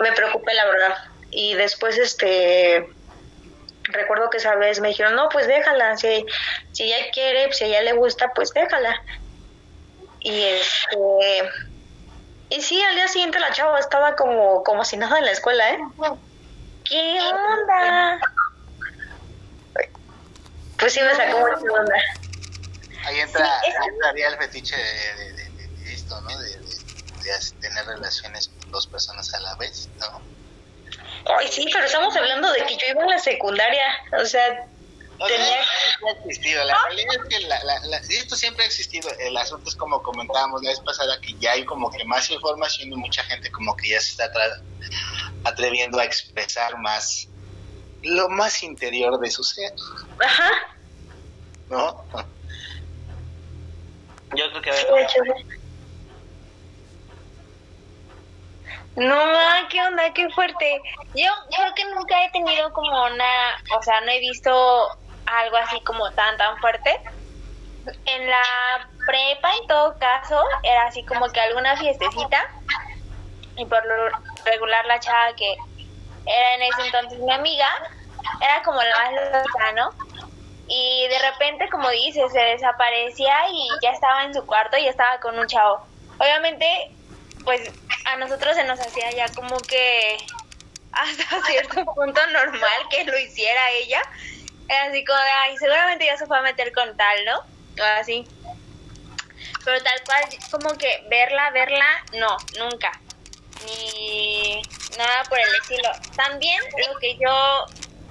[0.01, 0.95] Me preocupé, la verdad.
[1.31, 2.89] Y después, este,
[3.85, 6.25] recuerdo que esa vez me dijeron, no, pues déjala, si,
[6.73, 9.03] si ella quiere, si ella le gusta, pues déjala.
[10.21, 11.51] Y este,
[12.49, 15.71] y sí, al día siguiente la chava estaba como, como si nada en la escuela,
[15.71, 15.79] ¿eh?
[16.85, 18.21] ¿Qué onda?
[20.79, 21.95] Pues sí me sacó mucha onda.
[23.05, 23.49] Ahí entra,
[23.89, 26.39] entraría el fetiche de, esto, ¿no?
[26.39, 26.67] De,
[27.61, 30.23] tener relaciones con dos personas a la vez, ¿no?
[31.37, 33.85] Ay, sí, pero estamos hablando de que yo iba a la secundaria,
[34.21, 34.69] o sea,
[35.27, 35.61] tenía...
[35.61, 39.75] ha existido, la realidad es que la, la, esto siempre ha existido, el asunto es
[39.75, 43.51] como comentábamos la vez pasada, que ya hay como que más información y mucha gente
[43.51, 44.31] como que ya se está
[45.45, 47.29] atreviendo a expresar más
[48.07, 49.73] lo más interior de su ser.
[50.25, 50.51] Ajá.
[51.69, 52.05] ¿No?
[54.35, 55.57] Yo creo que...
[58.97, 59.15] No,
[59.69, 60.81] qué onda, qué fuerte.
[61.15, 64.51] Yo creo que nunca he tenido como una, o sea, no he visto
[65.27, 66.99] algo así como tan, tan fuerte.
[68.07, 72.51] En la prepa, en todo caso, era así como que alguna fiestecita.
[73.57, 75.57] Y por lo regular, la chava que
[76.27, 77.69] era en ese entonces mi amiga,
[78.41, 79.91] era como la más loca, ¿no?
[80.69, 85.21] Y de repente, como dice, se desaparecía y ya estaba en su cuarto y estaba
[85.21, 85.87] con un chavo.
[86.19, 86.91] Obviamente,
[87.45, 87.71] pues
[88.05, 90.17] a nosotros se nos hacía ya como que
[90.93, 94.03] hasta cierto punto normal que lo hiciera ella.
[94.89, 97.39] Así como de, ay, seguramente ya se fue a meter con tal, ¿no?
[97.39, 98.27] O así.
[99.65, 102.93] Pero tal cual, como que verla, verla, no, nunca.
[103.65, 104.63] Ni
[104.99, 105.89] nada por el estilo.
[106.17, 107.67] También lo que yo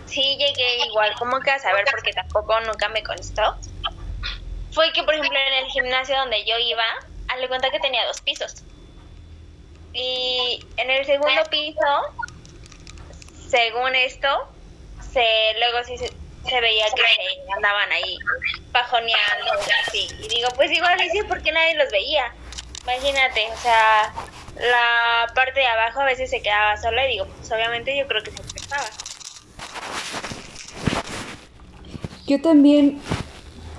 [0.06, 3.58] sí llegué igual como que a saber, porque tampoco nunca me constó,
[4.72, 6.84] fue que, por ejemplo, en el gimnasio donde yo iba,
[7.40, 8.64] le cuenta que tenía dos pisos.
[9.94, 11.80] Y en el segundo piso,
[13.48, 14.28] según esto,
[15.14, 18.18] se luego sí se, veía que andaban ahí
[18.74, 19.52] pajoneando
[19.88, 20.10] así.
[20.20, 22.34] Y digo, pues igual sí, porque nadie los veía.
[22.84, 24.14] Imagínate, o sea,
[24.58, 28.22] la parte de abajo a veces se quedaba sola y digo, pues obviamente yo creo
[28.22, 28.90] que se prestaba.
[32.28, 32.98] Yo también,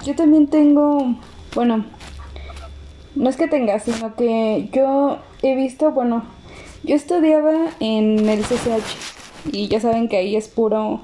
[0.05, 1.17] yo también tengo,
[1.55, 1.85] bueno,
[3.17, 6.25] no es que tenga, sino que yo he visto, bueno,
[6.85, 11.01] yo estudiaba en el CCH y ya saben que ahí es puro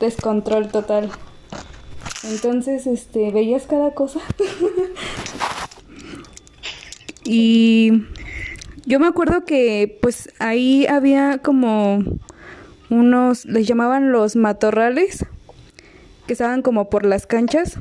[0.00, 1.10] descontrol total.
[2.24, 4.20] Entonces, este, veías cada cosa.
[7.24, 7.92] y
[8.86, 12.02] yo me acuerdo que pues ahí había como
[12.90, 15.24] unos, les llamaban los matorrales,
[16.26, 17.78] que estaban como por las canchas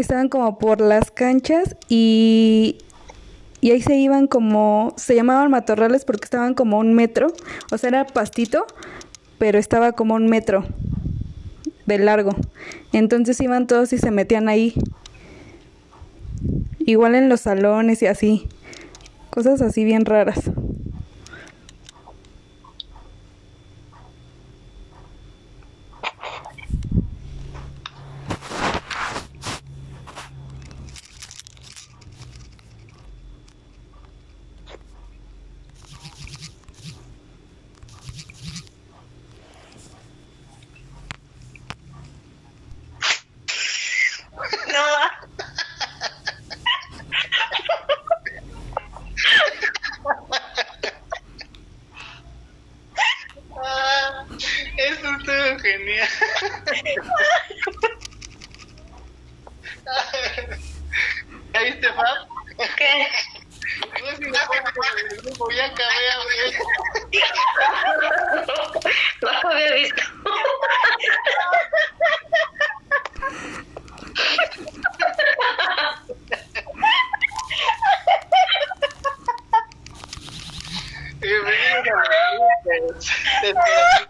[0.00, 2.78] estaban como por las canchas y,
[3.60, 7.32] y ahí se iban como, se llamaban matorrales porque estaban como un metro,
[7.70, 8.66] o sea, era pastito,
[9.38, 10.64] pero estaba como un metro
[11.86, 12.34] de largo.
[12.92, 14.74] Entonces iban todos y se metían ahí.
[16.78, 18.48] Igual en los salones y así.
[19.30, 20.50] Cosas así bien raras.
[83.40, 84.09] Te estoy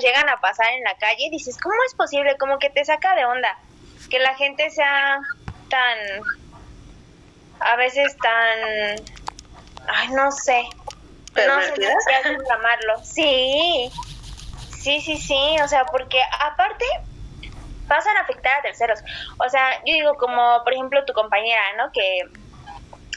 [0.00, 2.36] llegan a pasar en la calle y dices, ¿cómo es posible?
[2.38, 3.56] Como que te saca de onda
[4.10, 5.20] que la gente sea
[5.68, 5.98] tan,
[7.60, 9.06] a veces tan,
[9.88, 10.62] ay, no sé,
[11.34, 11.74] no sé
[12.24, 13.04] cómo llamarlo.
[13.04, 13.90] Sí,
[14.76, 16.84] sí, sí, sí, o sea, porque aparte
[17.88, 19.00] pasan a afectar a terceros.
[19.38, 21.90] O sea, yo digo como, por ejemplo, tu compañera, ¿no?
[21.92, 22.22] Que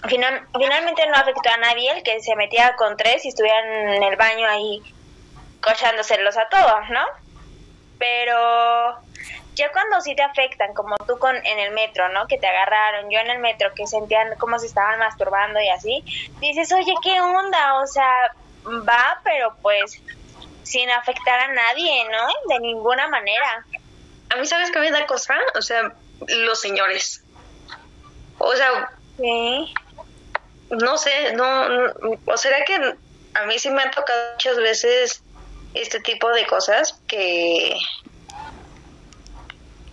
[0.07, 4.03] final, finalmente no afectó a nadie el que se metía con tres y estuvieran en
[4.03, 4.81] el baño ahí
[5.73, 7.01] cochándoselos a todos, ¿no?
[7.99, 8.99] Pero
[9.55, 12.27] ya cuando sí te afectan, como tú con en el metro, ¿no?
[12.27, 16.03] Que te agarraron, yo en el metro, que sentían como se estaban masturbando y así,
[16.39, 17.75] dices, oye, ¿qué onda?
[17.81, 18.31] O sea,
[18.87, 20.01] va, pero pues
[20.63, 22.27] sin afectar a nadie, ¿no?
[22.53, 23.65] De ninguna manera.
[24.29, 25.35] A mí, ¿sabes qué me da cosa?
[25.55, 25.91] O sea,
[26.27, 27.23] los señores.
[28.39, 29.73] O sea, Sí.
[30.71, 31.93] no sé, no, no-
[32.25, 32.95] o será que
[33.35, 35.23] a mí sí me han tocado muchas veces
[35.73, 37.75] este tipo de cosas que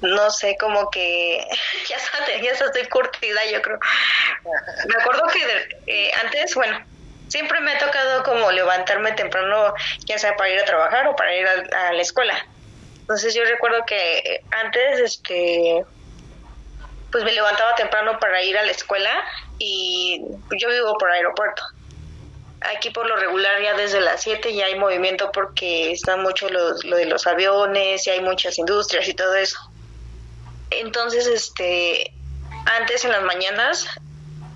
[0.00, 1.46] no sé, como que
[1.88, 3.78] ya sabes, ya estoy curtida, yo creo.
[4.88, 6.78] Me acuerdo que eh, antes, bueno,
[7.28, 9.74] siempre me ha tocado como levantarme temprano,
[10.06, 12.46] ya sea para ir a trabajar o para ir a, a la escuela.
[13.00, 15.84] Entonces yo recuerdo que antes, este,
[17.10, 19.10] pues me levantaba temprano para ir a la escuela
[19.58, 20.22] y
[20.56, 21.62] yo vivo por aeropuerto.
[22.60, 26.84] Aquí por lo regular ya desde las 7 ya hay movimiento porque están mucho los,
[26.84, 29.58] lo de los aviones y hay muchas industrias y todo eso.
[30.70, 32.12] Entonces, este,
[32.66, 33.86] antes en las mañanas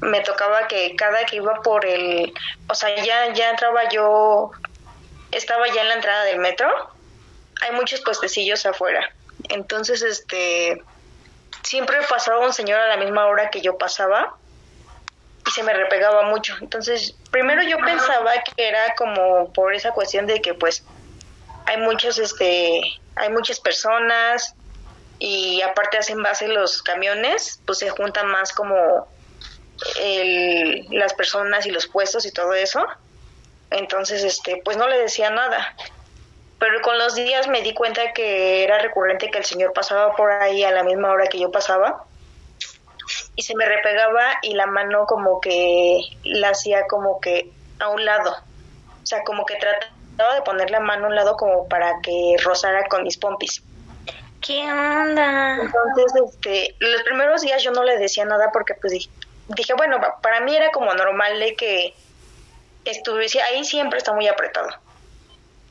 [0.01, 2.33] me tocaba que cada que iba por el,
[2.69, 4.51] o sea, ya, ya entraba yo,
[5.33, 6.69] estaba ya en la entrada del metro,
[7.63, 9.13] hay muchos puestecillos afuera.
[9.49, 10.83] Entonces, este,
[11.63, 14.37] siempre pasaba un señor a la misma hora que yo pasaba
[15.53, 16.57] se me repegaba mucho.
[16.61, 20.85] Entonces, primero yo pensaba que era como por esa cuestión de que pues
[21.67, 22.81] hay muchos este
[23.17, 24.55] hay muchas personas
[25.19, 29.09] y aparte hacen base los camiones, pues se juntan más como
[30.01, 32.85] el, las personas y los puestos y todo eso.
[33.71, 35.75] Entonces, este, pues no le decía nada.
[36.59, 40.31] Pero con los días me di cuenta que era recurrente que el señor pasaba por
[40.31, 42.05] ahí a la misma hora que yo pasaba
[43.37, 48.05] y se me repegaba y la mano como que la hacía como que a un
[48.05, 48.31] lado.
[48.33, 52.37] O sea, como que trataba de poner la mano a un lado como para que
[52.43, 53.63] rozara con mis pompis.
[54.41, 55.57] ¿Qué onda?
[55.57, 59.11] Entonces, este, los primeros días yo no le decía nada porque pues dije,
[59.49, 61.95] dije, bueno, pa- para mí era como normal de que
[62.85, 64.69] estuviese ahí siempre está muy apretado.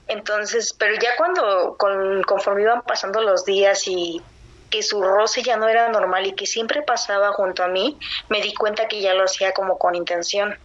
[0.07, 4.25] Entonces, pero ya cuando con, conforme iban pasando los días y
[4.73, 8.41] que su roce ya no era normal y que siempre pasaba junto a mí, me
[8.41, 10.57] di cuenta que ya lo hacía como con intención.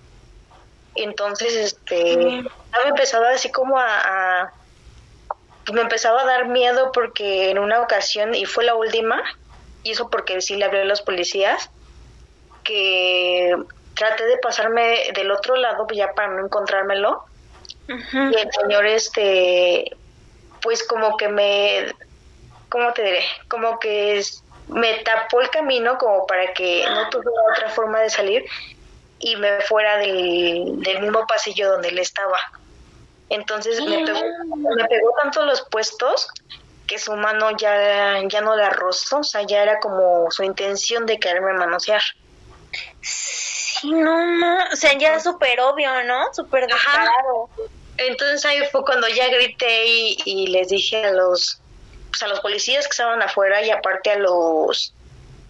[0.95, 2.17] Entonces, este,
[2.85, 3.87] me empezaba así como a,
[4.45, 4.55] a-
[5.73, 9.23] me empezaba a dar miedo porque en una ocasión, y fue la última,
[9.83, 11.69] y eso porque sí le hablé a los policías,
[12.65, 13.55] que
[13.95, 17.25] traté de pasarme del otro lado ya para no encontrármelo,
[18.29, 19.85] y el señor, este,
[20.61, 21.93] pues como que me,
[22.69, 23.25] ¿cómo te diré?
[23.49, 24.23] Como que
[24.69, 28.45] me tapó el camino como para que no tuviera otra forma de salir
[29.19, 32.39] y me fuera del, del mismo pasillo donde él estaba.
[33.31, 34.21] Entonces me pegó,
[34.77, 36.29] me pegó tanto los puestos
[36.87, 41.05] que su mano ya, ya no la rozó, o sea, ya era como su intención
[41.05, 42.01] de quererme manosear.
[43.03, 44.59] Sí, no, no.
[44.73, 46.33] O sea, ya súper obvio, ¿no?
[46.33, 47.51] Súper descarado.
[47.99, 51.61] Entonces ahí fue cuando ya grité y, y les dije a los
[52.11, 54.93] pues a los policías que estaban afuera y aparte a los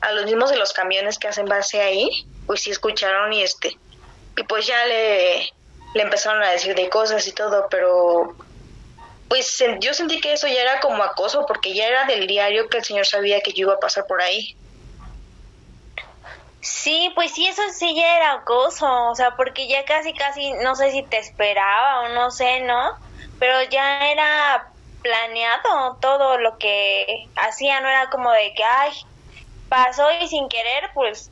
[0.00, 2.08] a los mismos de los camiones que hacen base ahí,
[2.46, 3.76] pues sí escucharon y este
[4.36, 5.52] y pues ya le,
[5.94, 8.36] le empezaron a decir de cosas y todo, pero
[9.28, 12.78] pues yo sentí que eso ya era como acoso porque ya era del diario que
[12.78, 14.56] el señor sabía que yo iba a pasar por ahí.
[16.60, 20.74] Sí, pues sí, eso sí ya era acoso, o sea, porque ya casi, casi, no
[20.74, 22.96] sé si te esperaba o no sé, ¿no?
[23.38, 24.68] Pero ya era
[25.02, 27.06] planeado todo lo que
[27.36, 28.92] hacía, no era como de que, ay,
[29.68, 31.30] pasó y sin querer, pues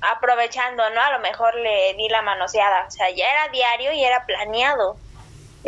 [0.00, 1.00] aprovechando, ¿no?
[1.00, 4.96] A lo mejor le di la manoseada, o sea, ya era diario y era planeado.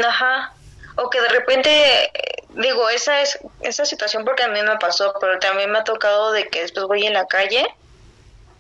[0.03, 0.53] Ajá.
[0.97, 2.13] O que de repente,
[2.51, 6.31] digo, esa es esa situación porque a mí me pasó, pero también me ha tocado
[6.33, 7.67] de que después voy en la calle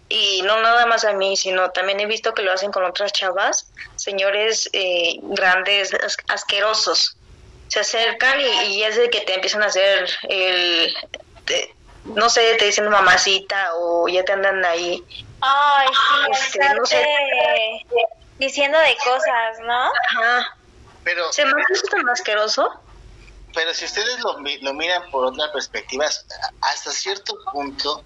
[0.09, 3.13] y no nada más a mí, sino también he visto que lo hacen con otras
[3.13, 7.17] chavas, señores eh, grandes, as- asquerosos.
[7.69, 8.45] Se acercan y,
[8.77, 10.95] y es de que te empiezan a hacer el,
[11.45, 15.03] te- no sé, te dicen mamacita o ya te andan ahí.
[15.41, 16.97] Ay, sí, Este, no sé.
[17.01, 17.83] estarte
[18.39, 19.85] diciendo de cosas, ¿no?
[20.11, 20.59] Ajá.
[21.03, 22.69] Pero, ¿Se me hace tan asqueroso?
[23.55, 26.07] pero si ustedes lo, mi- lo miran por otra perspectiva,
[26.61, 28.05] hasta cierto punto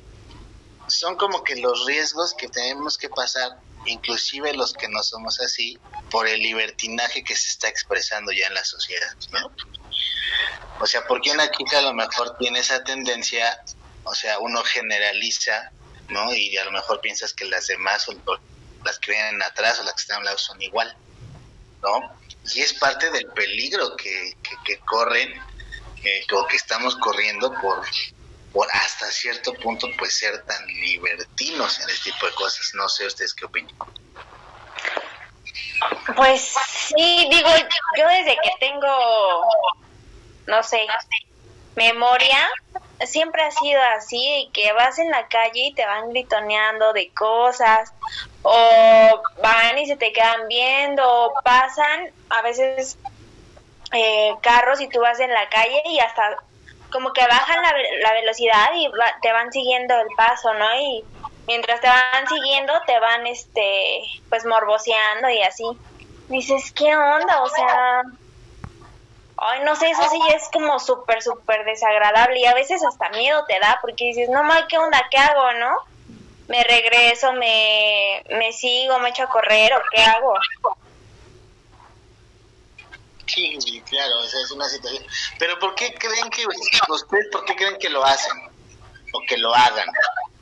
[0.87, 3.51] son como que los riesgos que tenemos que pasar,
[3.85, 5.77] inclusive los que no somos así,
[6.11, 9.55] por el libertinaje que se está expresando ya en la sociedad, ¿no?
[10.79, 13.59] O sea, porque una chica a lo mejor tiene esa tendencia,
[14.05, 15.73] o sea, uno generaliza,
[16.09, 16.33] ¿no?
[16.35, 18.23] Y a lo mejor piensas que las demás o-
[18.85, 20.97] las que vienen atrás o las que están a un lado son igual,
[21.83, 22.01] ¿no?
[22.55, 24.33] Y es parte del peligro que,
[24.65, 25.31] que, corren
[26.05, 27.85] eh, o que estamos corriendo por,
[28.53, 32.71] por hasta cierto punto pues ser tan libertinos en este tipo de cosas.
[32.75, 33.75] No sé ustedes qué opinan.
[36.17, 37.49] Pues sí, digo,
[37.97, 39.45] yo desde que tengo,
[40.47, 40.81] no sé,
[41.77, 42.49] memoria,
[43.07, 47.93] siempre ha sido así, que vas en la calle y te van gritoneando de cosas,
[48.43, 52.99] o van y se te quedan viendo, o pasan a veces
[53.93, 56.37] eh, carros y tú vas en la calle y hasta
[56.91, 58.91] como que bajan la, la velocidad y
[59.23, 60.81] te van siguiendo el paso, ¿no?
[60.81, 61.05] Y
[61.49, 65.65] mientras te van siguiendo te van, este, pues morboseando y así.
[66.29, 67.43] Dices, ¿qué onda?
[67.43, 68.03] O sea,
[69.39, 73.45] ay, no sé, eso sí es como súper, súper desagradable y a veces hasta miedo
[73.49, 75.03] te da porque dices, no mal, ¿qué onda?
[75.11, 75.75] ¿Qué hago, no?
[76.49, 80.35] ¿Me regreso, me, me sigo, me echo a correr o qué hago?
[83.27, 85.05] Sí, claro, esa es una situación.
[85.39, 88.33] Pero ¿por qué creen que ustedes, por qué creen que lo hacen?
[89.13, 89.89] O que lo hagan,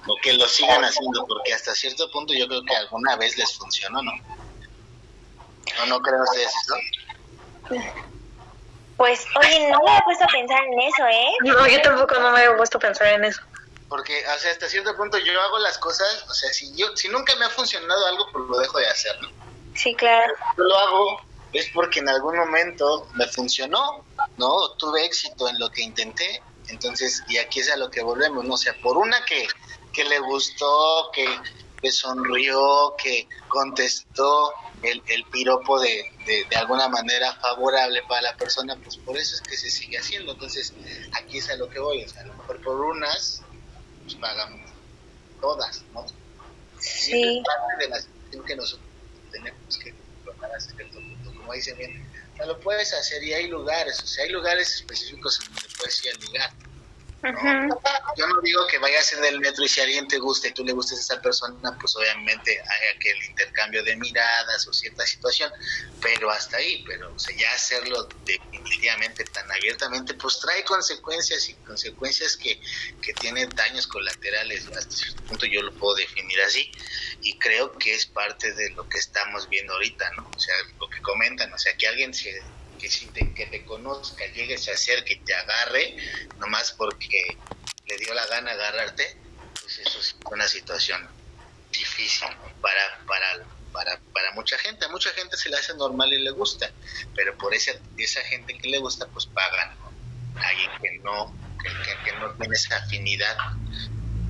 [0.07, 3.57] o que lo sigan haciendo, porque hasta cierto punto yo creo que alguna vez les
[3.57, 4.13] funcionó, ¿no?
[5.79, 6.75] ¿No, no creen ustedes eso?
[8.97, 11.33] Pues, oye, no me había puesto a pensar en eso, ¿eh?
[11.45, 13.43] No, yo tampoco no me había puesto a pensar en eso.
[13.89, 17.09] Porque, o sea, hasta cierto punto yo hago las cosas, o sea, si yo si
[17.09, 19.29] nunca me ha funcionado algo, pues lo dejo de hacer, ¿no?
[19.75, 20.33] Sí, claro.
[20.57, 21.21] Yo lo hago
[21.53, 24.05] es porque en algún momento me funcionó,
[24.37, 24.71] ¿no?
[24.73, 28.55] Tuve éxito en lo que intenté, entonces, y aquí es a lo que volvemos, ¿no?
[28.55, 29.47] O sea, por una que,
[29.97, 31.27] que le gustó, que,
[31.81, 38.77] que sonrió, que contestó, el, el piropo de, de, alguna manera favorable para la persona,
[38.77, 40.33] pues por eso es que se sigue haciendo.
[40.33, 40.75] Entonces,
[41.19, 43.43] aquí es a lo que voy, o sea, a lo mejor por unas,
[44.03, 44.71] pues pagamos
[45.41, 46.05] todas, ¿no?
[46.79, 47.17] Sí.
[47.17, 48.89] Y es parte de la situación que nosotros
[49.33, 49.95] tenemos que
[50.39, 50.91] para hacer el
[51.37, 52.07] como dice bien,
[52.39, 56.05] o lo puedes hacer y hay lugares, o sea, hay lugares específicos en donde puedes
[56.05, 56.53] ir a
[58.17, 60.65] yo no digo que vayas en el metro y si alguien te gusta y tú
[60.65, 65.51] le gustes a esa persona, pues obviamente hay aquel intercambio de miradas o cierta situación,
[66.01, 71.55] pero hasta ahí, pero o sea, ya hacerlo definitivamente tan abiertamente, pues trae consecuencias y
[71.57, 72.61] consecuencias que,
[73.03, 76.71] que tienen daños colaterales, hasta cierto punto yo lo puedo definir así,
[77.23, 80.31] y creo que es parte de lo que estamos viendo ahorita, ¿no?
[80.35, 82.43] O sea, lo que comentan, o sea, que alguien se
[82.79, 85.97] que si te, que te conozca, llegues a hacer que te agarre,
[86.39, 87.37] nomás porque
[87.87, 89.17] le dio la gana agarrarte,
[89.61, 91.07] pues eso es una situación
[91.71, 92.29] difícil
[92.61, 94.87] para, para, para, para mucha gente.
[94.87, 96.71] A mucha gente se le hace normal y le gusta,
[97.15, 99.77] pero por esa, esa gente que le gusta, pues pagan.
[100.37, 103.37] Alguien que no, que, no tiene esa afinidad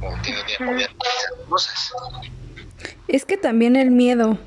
[0.01, 1.93] o que no tiene esas cosas.
[3.09, 4.39] Es que también el miedo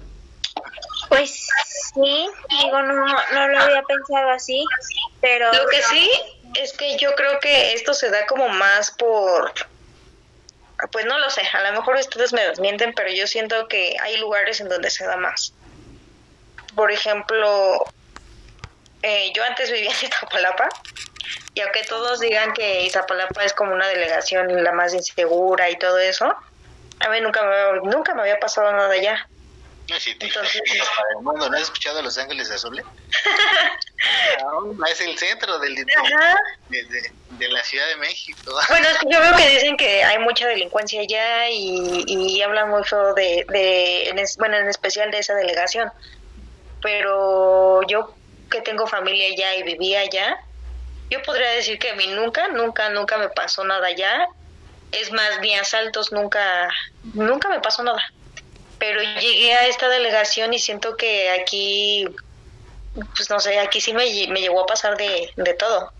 [1.09, 1.47] pues
[1.93, 4.63] sí, digo, no, no lo había pensado así,
[5.21, 5.51] pero...
[5.53, 6.09] Lo que sí
[6.55, 9.53] es que yo creo que esto se da como más por...
[10.91, 14.17] Pues no lo sé, a lo mejor ustedes me desmienten, pero yo siento que hay
[14.17, 15.53] lugares en donde se da más.
[16.73, 17.83] Por ejemplo,
[19.01, 20.69] eh, yo antes vivía en Iztapalapa
[21.53, 25.97] y aunque todos digan que Iztapalapa es como una delegación la más insegura y todo
[25.99, 26.33] eso,
[26.99, 29.27] a mí nunca me, nunca me había pasado nada allá.
[29.97, 30.61] Sí, Entonces,
[31.15, 31.49] el mundo.
[31.49, 32.85] ¿No has escuchado Los Ángeles Azules?
[34.43, 35.85] no, es el centro del, de,
[37.29, 38.55] de, la Ciudad de México.
[38.69, 42.69] Bueno, es que yo veo que dicen que hay mucha delincuencia allá y, y hablan
[42.69, 45.91] muy feo de, de en bueno, en especial de esa delegación.
[46.81, 48.13] Pero yo
[48.51, 50.37] que tengo familia allá y vivía allá,
[51.09, 54.27] yo podría decir que a mí nunca, nunca, nunca me pasó nada allá.
[54.91, 56.69] Es más, ni asaltos nunca,
[57.13, 58.01] nunca me pasó nada
[58.79, 62.07] pero llegué a esta delegación y siento que aquí,
[63.15, 65.91] pues no sé, aquí sí me, me llegó a pasar de, de todo.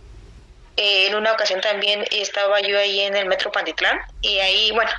[0.78, 4.90] Eh, en una ocasión también estaba yo ahí en el metro Pantitlán y ahí, bueno,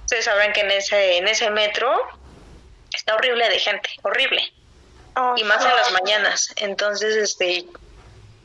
[0.00, 1.88] ustedes sabrán que en ese, en ese metro
[2.92, 4.42] está horrible de gente, horrible.
[5.36, 6.52] y más en las mañanas.
[6.56, 7.64] Entonces, este,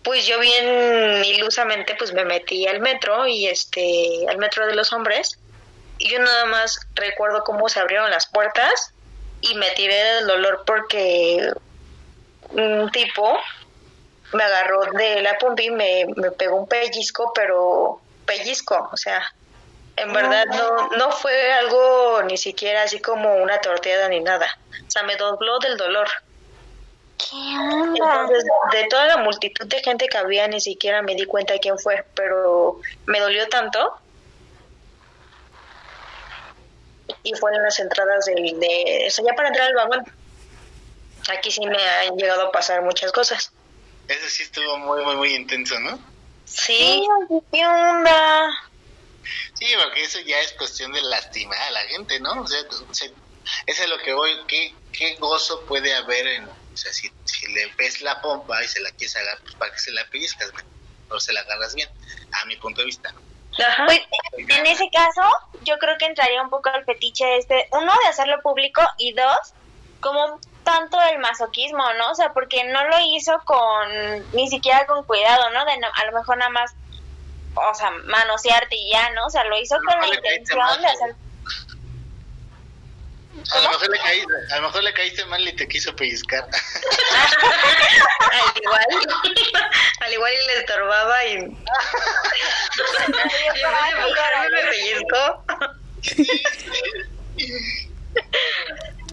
[0.03, 4.93] pues yo bien ilusamente pues me metí al metro y este, al metro de los
[4.93, 5.38] hombres
[5.99, 8.93] yo nada más recuerdo cómo se abrieron las puertas
[9.41, 11.51] y me tiré del dolor porque
[12.51, 13.37] un tipo
[14.33, 19.21] me agarró de la punta y me, me pegó un pellizco, pero pellizco, o sea,
[19.95, 24.91] en verdad no, no fue algo ni siquiera así como una torteada ni nada, o
[24.91, 26.07] sea, me dobló del dolor.
[27.17, 27.97] ¿Qué onda?
[27.97, 31.59] Entonces, de toda la multitud de gente que había, ni siquiera me di cuenta de
[31.59, 33.99] quién fue, pero me dolió tanto
[37.23, 40.03] y fue en las entradas del, de, eso ya para entrar al vagón.
[41.29, 43.51] Aquí sí me han llegado a pasar muchas cosas.
[44.07, 45.99] Eso sí estuvo muy, muy, muy intenso, ¿no?
[46.45, 47.05] Sí.
[47.51, 48.49] ¿Qué onda?
[49.53, 52.41] Sí, porque eso ya es cuestión de lastimar a la gente, ¿no?
[52.41, 53.09] O sea, o sea
[53.65, 57.47] eso es lo que voy, ¿qué, qué gozo puede haber en, o sea, si, si
[57.47, 60.51] le ves la pompa y se la quieres agarrar, pues para que se la pellizcas,
[60.53, 61.15] ¿no?
[61.15, 61.89] o se la agarras bien,
[62.31, 63.21] a mi punto de vista, ¿no?
[63.61, 63.85] Ajá.
[63.85, 64.01] Pues
[64.37, 65.21] en ese caso,
[65.63, 69.53] yo creo que entraría un poco al fetiche este, uno, de hacerlo público y dos,
[69.99, 72.11] como tanto el masoquismo, ¿no?
[72.11, 73.89] O sea, porque no lo hizo con,
[74.33, 75.65] ni siquiera con cuidado, ¿no?
[75.65, 76.73] De no- a lo mejor nada más,
[77.55, 79.25] o sea, manosearte y ya, ¿no?
[79.25, 81.15] O sea, lo hizo con la intención mal, de hacer...
[83.53, 86.43] A lo, mejor le caíste, a lo mejor le caíste mal y te quiso pellizcar.
[88.31, 88.85] Al igual,
[90.01, 91.57] al igual y le estorbaba y, y en vez
[93.07, 93.63] de
[93.97, 95.43] empujarme me pellizcó.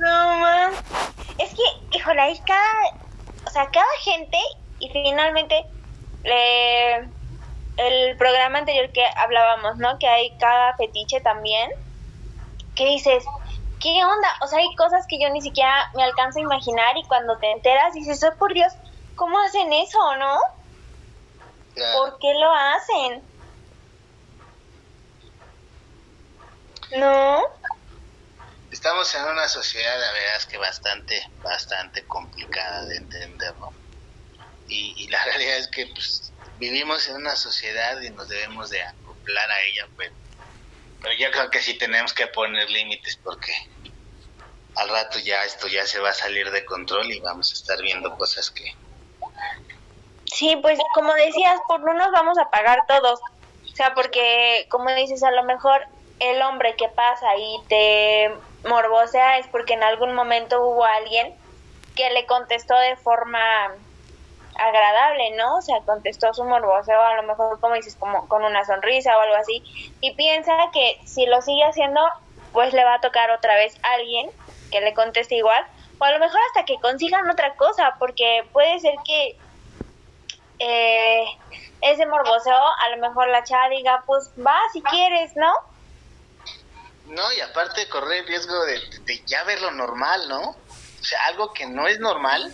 [0.01, 0.75] No más.
[1.39, 1.63] Es que,
[1.97, 2.91] híjole, hay cada,
[3.47, 4.39] o sea, cada gente
[4.81, 5.65] y finalmente
[6.25, 7.07] eh,
[7.77, 9.99] el programa anterior que hablábamos, ¿no?
[9.99, 11.71] Que hay cada fetiche también.
[12.75, 13.25] Que dices,
[13.81, 14.29] ¿qué onda?
[14.43, 17.51] O sea, hay cosas que yo ni siquiera me alcanzo a imaginar y cuando te
[17.51, 18.73] enteras dices, oh por Dios,
[19.15, 20.39] ¿cómo hacen eso, no?
[21.75, 21.99] Claro.
[21.99, 23.23] ¿Por qué lo hacen?
[26.97, 27.43] No.
[28.71, 33.73] Estamos en una sociedad, la verdad es que bastante, bastante complicada de entender, ¿no?
[34.69, 38.83] Y, y la realidad es que pues, vivimos en una sociedad y nos debemos de
[39.35, 40.15] a ella, pero,
[41.03, 43.53] pero yo creo que sí tenemos que poner límites porque
[44.77, 47.81] al rato ya esto ya se va a salir de control y vamos a estar
[47.81, 48.75] viendo cosas que...
[50.27, 53.21] Sí, pues como decías, por no nos vamos a pagar todos.
[53.21, 55.87] O sea, porque como dices, a lo mejor
[56.19, 58.35] el hombre que pasa y te
[58.69, 61.35] morbosea es porque en algún momento hubo alguien
[61.95, 63.41] que le contestó de forma
[64.59, 65.57] agradable, ¿no?
[65.57, 69.21] O sea, contestó su morboseo a lo mejor, como dices, como con una sonrisa o
[69.21, 69.63] algo así.
[70.01, 72.01] Y piensa que si lo sigue haciendo,
[72.53, 74.31] pues le va a tocar otra vez a alguien
[74.71, 75.65] que le conteste igual.
[75.99, 79.37] O a lo mejor hasta que consigan otra cosa, porque puede ser que
[80.59, 81.25] eh,
[81.81, 85.53] ese morboseo, a lo mejor la chava diga, pues va si quieres, ¿no?
[87.07, 90.51] No, y aparte correr el riesgo de, de ya verlo normal, ¿no?
[90.51, 92.53] O sea, algo que no es normal,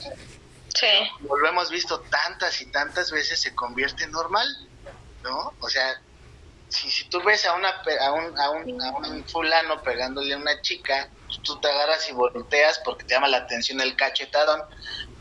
[0.82, 1.10] Sí.
[1.20, 4.48] como lo hemos visto tantas y tantas veces, se convierte en normal,
[5.22, 5.54] ¿no?
[5.60, 6.00] O sea,
[6.68, 10.38] si, si tú ves a, una, a, un, a, un, a un fulano pegándole a
[10.38, 14.60] una chica, pues tú te agarras y volteas porque te llama la atención el cachetadón,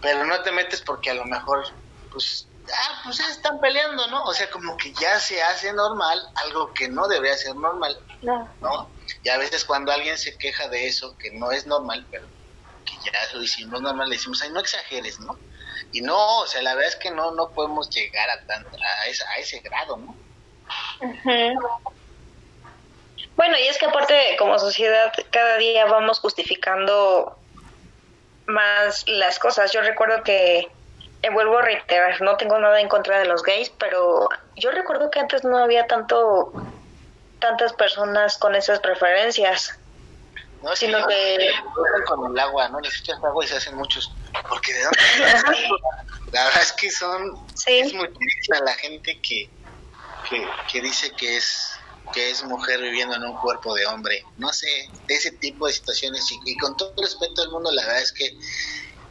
[0.01, 1.64] pero no te metes porque a lo mejor,
[2.12, 4.24] pues, ah, pues están peleando, ¿no?
[4.24, 8.49] O sea, como que ya se hace normal algo que no debería ser normal, No.
[8.62, 8.89] ¿no?
[9.24, 12.26] Y a veces cuando alguien se queja de eso, que no es normal, pero
[12.86, 15.38] que ya lo hicimos normal, le decimos, ay, no exageres, ¿no?
[15.92, 19.08] Y no, o sea, la verdad es que no, no podemos llegar a, tan, a,
[19.08, 20.16] ese, a ese grado, ¿no?
[23.36, 27.38] Bueno, y es que aparte como sociedad cada día vamos justificando
[28.46, 29.72] más las cosas.
[29.72, 30.68] Yo recuerdo que,
[31.24, 35.10] eh, vuelvo a reiterar, no tengo nada en contra de los gays, pero yo recuerdo
[35.10, 36.52] que antes no había tanto
[37.40, 39.78] tantas personas con esas preferencias.
[40.62, 41.51] No, Sino sí, que-
[42.05, 42.80] con el agua, ¿no?
[42.80, 44.09] Les echas agua y se hacen muchos.
[44.47, 45.70] Porque de dónde
[46.34, 47.80] La verdad es que son, Sí.
[47.80, 49.49] es muchísima la gente que,
[50.30, 51.72] que, que dice que es
[52.14, 54.22] que es mujer viviendo en un cuerpo de hombre.
[54.38, 54.68] No sé,
[55.07, 56.30] de ese tipo de situaciones.
[56.32, 58.30] Y, y con todo el respeto del mundo, la verdad es que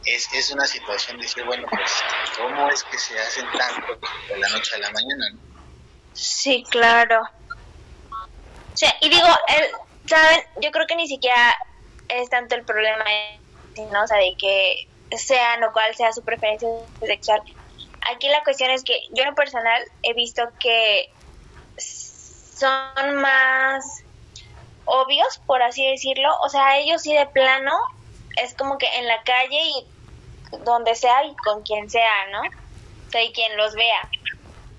[0.05, 1.91] es, es una situación de decir, bueno, pues,
[2.37, 3.87] ¿cómo es que se hacen tanto
[4.29, 5.25] de la noche a la mañana?
[5.33, 5.39] no?
[6.13, 7.21] Sí, claro.
[7.21, 9.71] O sea, y digo, el,
[10.07, 10.43] ¿saben?
[10.61, 11.55] Yo creo que ni siquiera
[12.07, 13.05] es tanto el problema,
[13.91, 14.03] ¿no?
[14.03, 14.75] O sea, de que
[15.17, 16.67] sean o cual sea su preferencia
[17.01, 17.41] sexual.
[18.11, 21.07] Aquí la cuestión es que yo en lo personal he visto que
[21.77, 23.83] son más
[24.85, 26.29] obvios, por así decirlo.
[26.43, 27.77] O sea, ellos sí de plano
[28.37, 29.87] es como que en la calle y
[30.63, 32.41] donde sea y con quien sea, ¿no?
[32.41, 34.09] O sea, y quien los vea.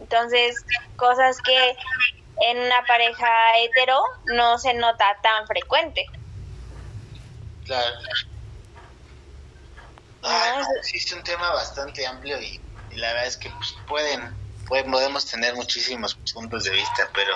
[0.00, 0.56] Entonces,
[0.96, 1.76] cosas que
[2.36, 6.04] en una pareja hetero no se nota tan frecuente.
[7.64, 7.94] Claro.
[10.22, 13.74] Ah, Ay, sí, es un tema bastante amplio y, y la verdad es que pues,
[13.86, 17.34] pueden, pueden, podemos tener muchísimos puntos de vista, pero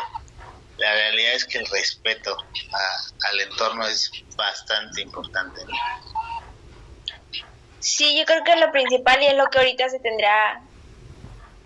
[0.77, 5.61] la realidad es que el respeto a- al entorno es bastante importante.
[5.67, 5.75] ¿no?
[7.79, 10.61] Sí, yo creo que es lo principal y es lo que ahorita se tendrá,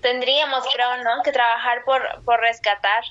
[0.00, 1.22] tendríamos, creo, ¿no?
[1.24, 3.04] Que trabajar por, por rescatar.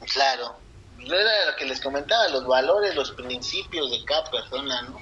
[0.00, 0.62] Claro,
[0.98, 4.98] era lo que les comentaba, los valores, los principios de cada persona, ¿no?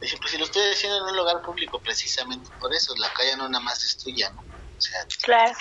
[0.00, 3.36] Dice, pues si lo estoy diciendo en un lugar público, precisamente por eso, la calle
[3.36, 4.40] no nada más es tuya, ¿no?
[4.42, 5.56] O sea, claro,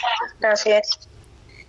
[0.52, 0.90] así es.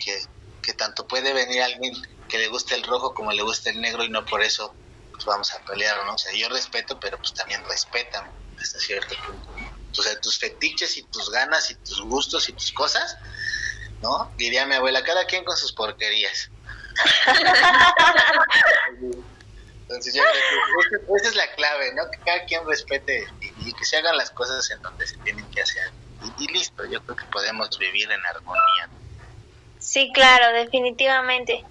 [0.05, 0.21] Que,
[0.63, 1.95] que tanto puede venir alguien
[2.29, 4.75] que le guste el rojo como le guste el negro y no por eso
[5.13, 6.15] pues vamos a pelear, ¿no?
[6.15, 8.31] O sea, yo respeto, pero pues también respetan
[8.61, 9.49] hasta cierto punto,
[9.99, 13.17] O sea, tus fetiches y tus ganas y tus gustos y tus cosas,
[14.03, 14.35] ¿no?
[14.37, 16.51] Diría mi abuela, cada quien con sus porquerías.
[19.89, 20.33] Entonces yo creo
[20.91, 22.03] que esa, es la clave, ¿no?
[22.11, 25.63] Que cada quien respete y, que se hagan las cosas en donde se tienen que
[25.63, 25.93] hacer.
[26.39, 28.91] Y, listo, yo creo que podemos vivir en armonía.
[29.79, 31.63] Sí, claro, definitivamente.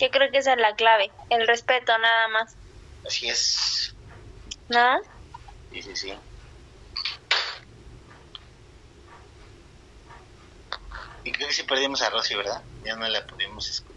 [0.00, 2.56] Yo creo que esa es la clave, el respeto nada más.
[3.06, 3.96] Así es.
[4.68, 5.00] ¿No?
[5.72, 6.14] Sí, sí, sí.
[11.24, 12.62] Y creo que sí perdimos a Rosy, ¿verdad?
[12.84, 13.93] Ya no la pudimos escuchar.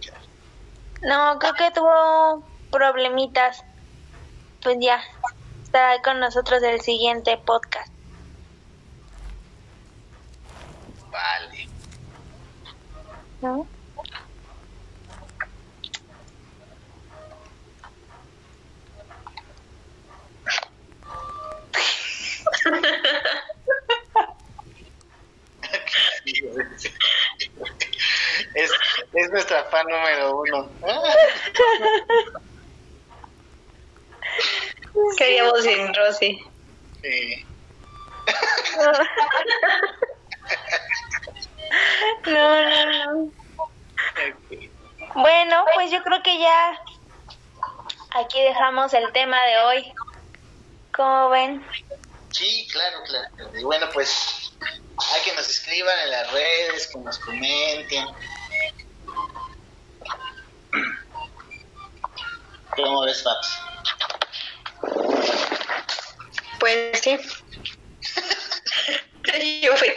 [1.01, 3.63] No, creo que tuvo problemitas.
[4.61, 5.01] Pues ya,
[5.63, 7.91] estará con nosotros el siguiente podcast.
[11.11, 11.67] Vale.
[13.41, 13.67] ¿No?
[28.57, 28.71] es,
[29.13, 30.69] es nuestra fan número uno.
[35.17, 36.43] Queríamos sin Rosy.
[37.01, 37.45] Sí.
[42.25, 43.31] No, no, no.
[45.15, 46.81] Bueno, pues yo creo que ya
[48.15, 49.93] aquí dejamos el tema de hoy.
[50.95, 51.63] ¿Cómo ven?
[52.31, 53.29] Sí, claro, claro.
[53.57, 54.51] Y bueno, pues
[55.13, 58.07] hay que nos escriban en las redes, que nos comenten.
[62.77, 63.59] ¿Cómo ves, Fabs?
[66.59, 67.17] Pues sí.
[69.63, 69.89] Yo fui.
[69.89, 69.95] Me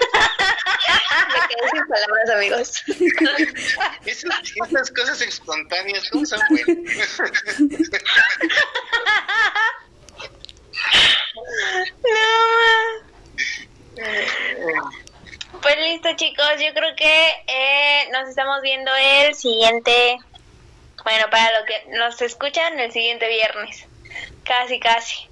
[1.49, 2.83] quedé sin palabras, amigos.
[4.07, 7.21] Esas, esas cosas espontáneas, ¿cómo son buenas?
[13.95, 14.91] No.
[15.63, 20.17] Pues listo chicos, yo creo que eh, nos estamos viendo el siguiente,
[21.11, 23.85] bueno, para lo que nos escuchan el siguiente viernes,
[24.45, 25.29] casi, casi,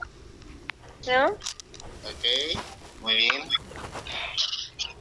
[1.06, 1.26] ¿no?
[1.26, 2.58] Ok,
[3.00, 3.48] muy bien.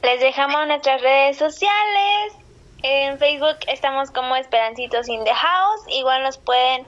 [0.04, 2.32] Les dejamos nuestras redes sociales,
[2.84, 6.86] en Facebook estamos como Esperancitos in the House, igual nos pueden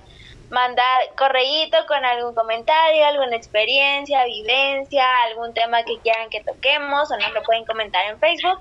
[0.51, 7.17] mandar correíto con algún comentario, alguna experiencia, vivencia, algún tema que quieran que toquemos o
[7.17, 8.59] nos lo pueden comentar en Facebook.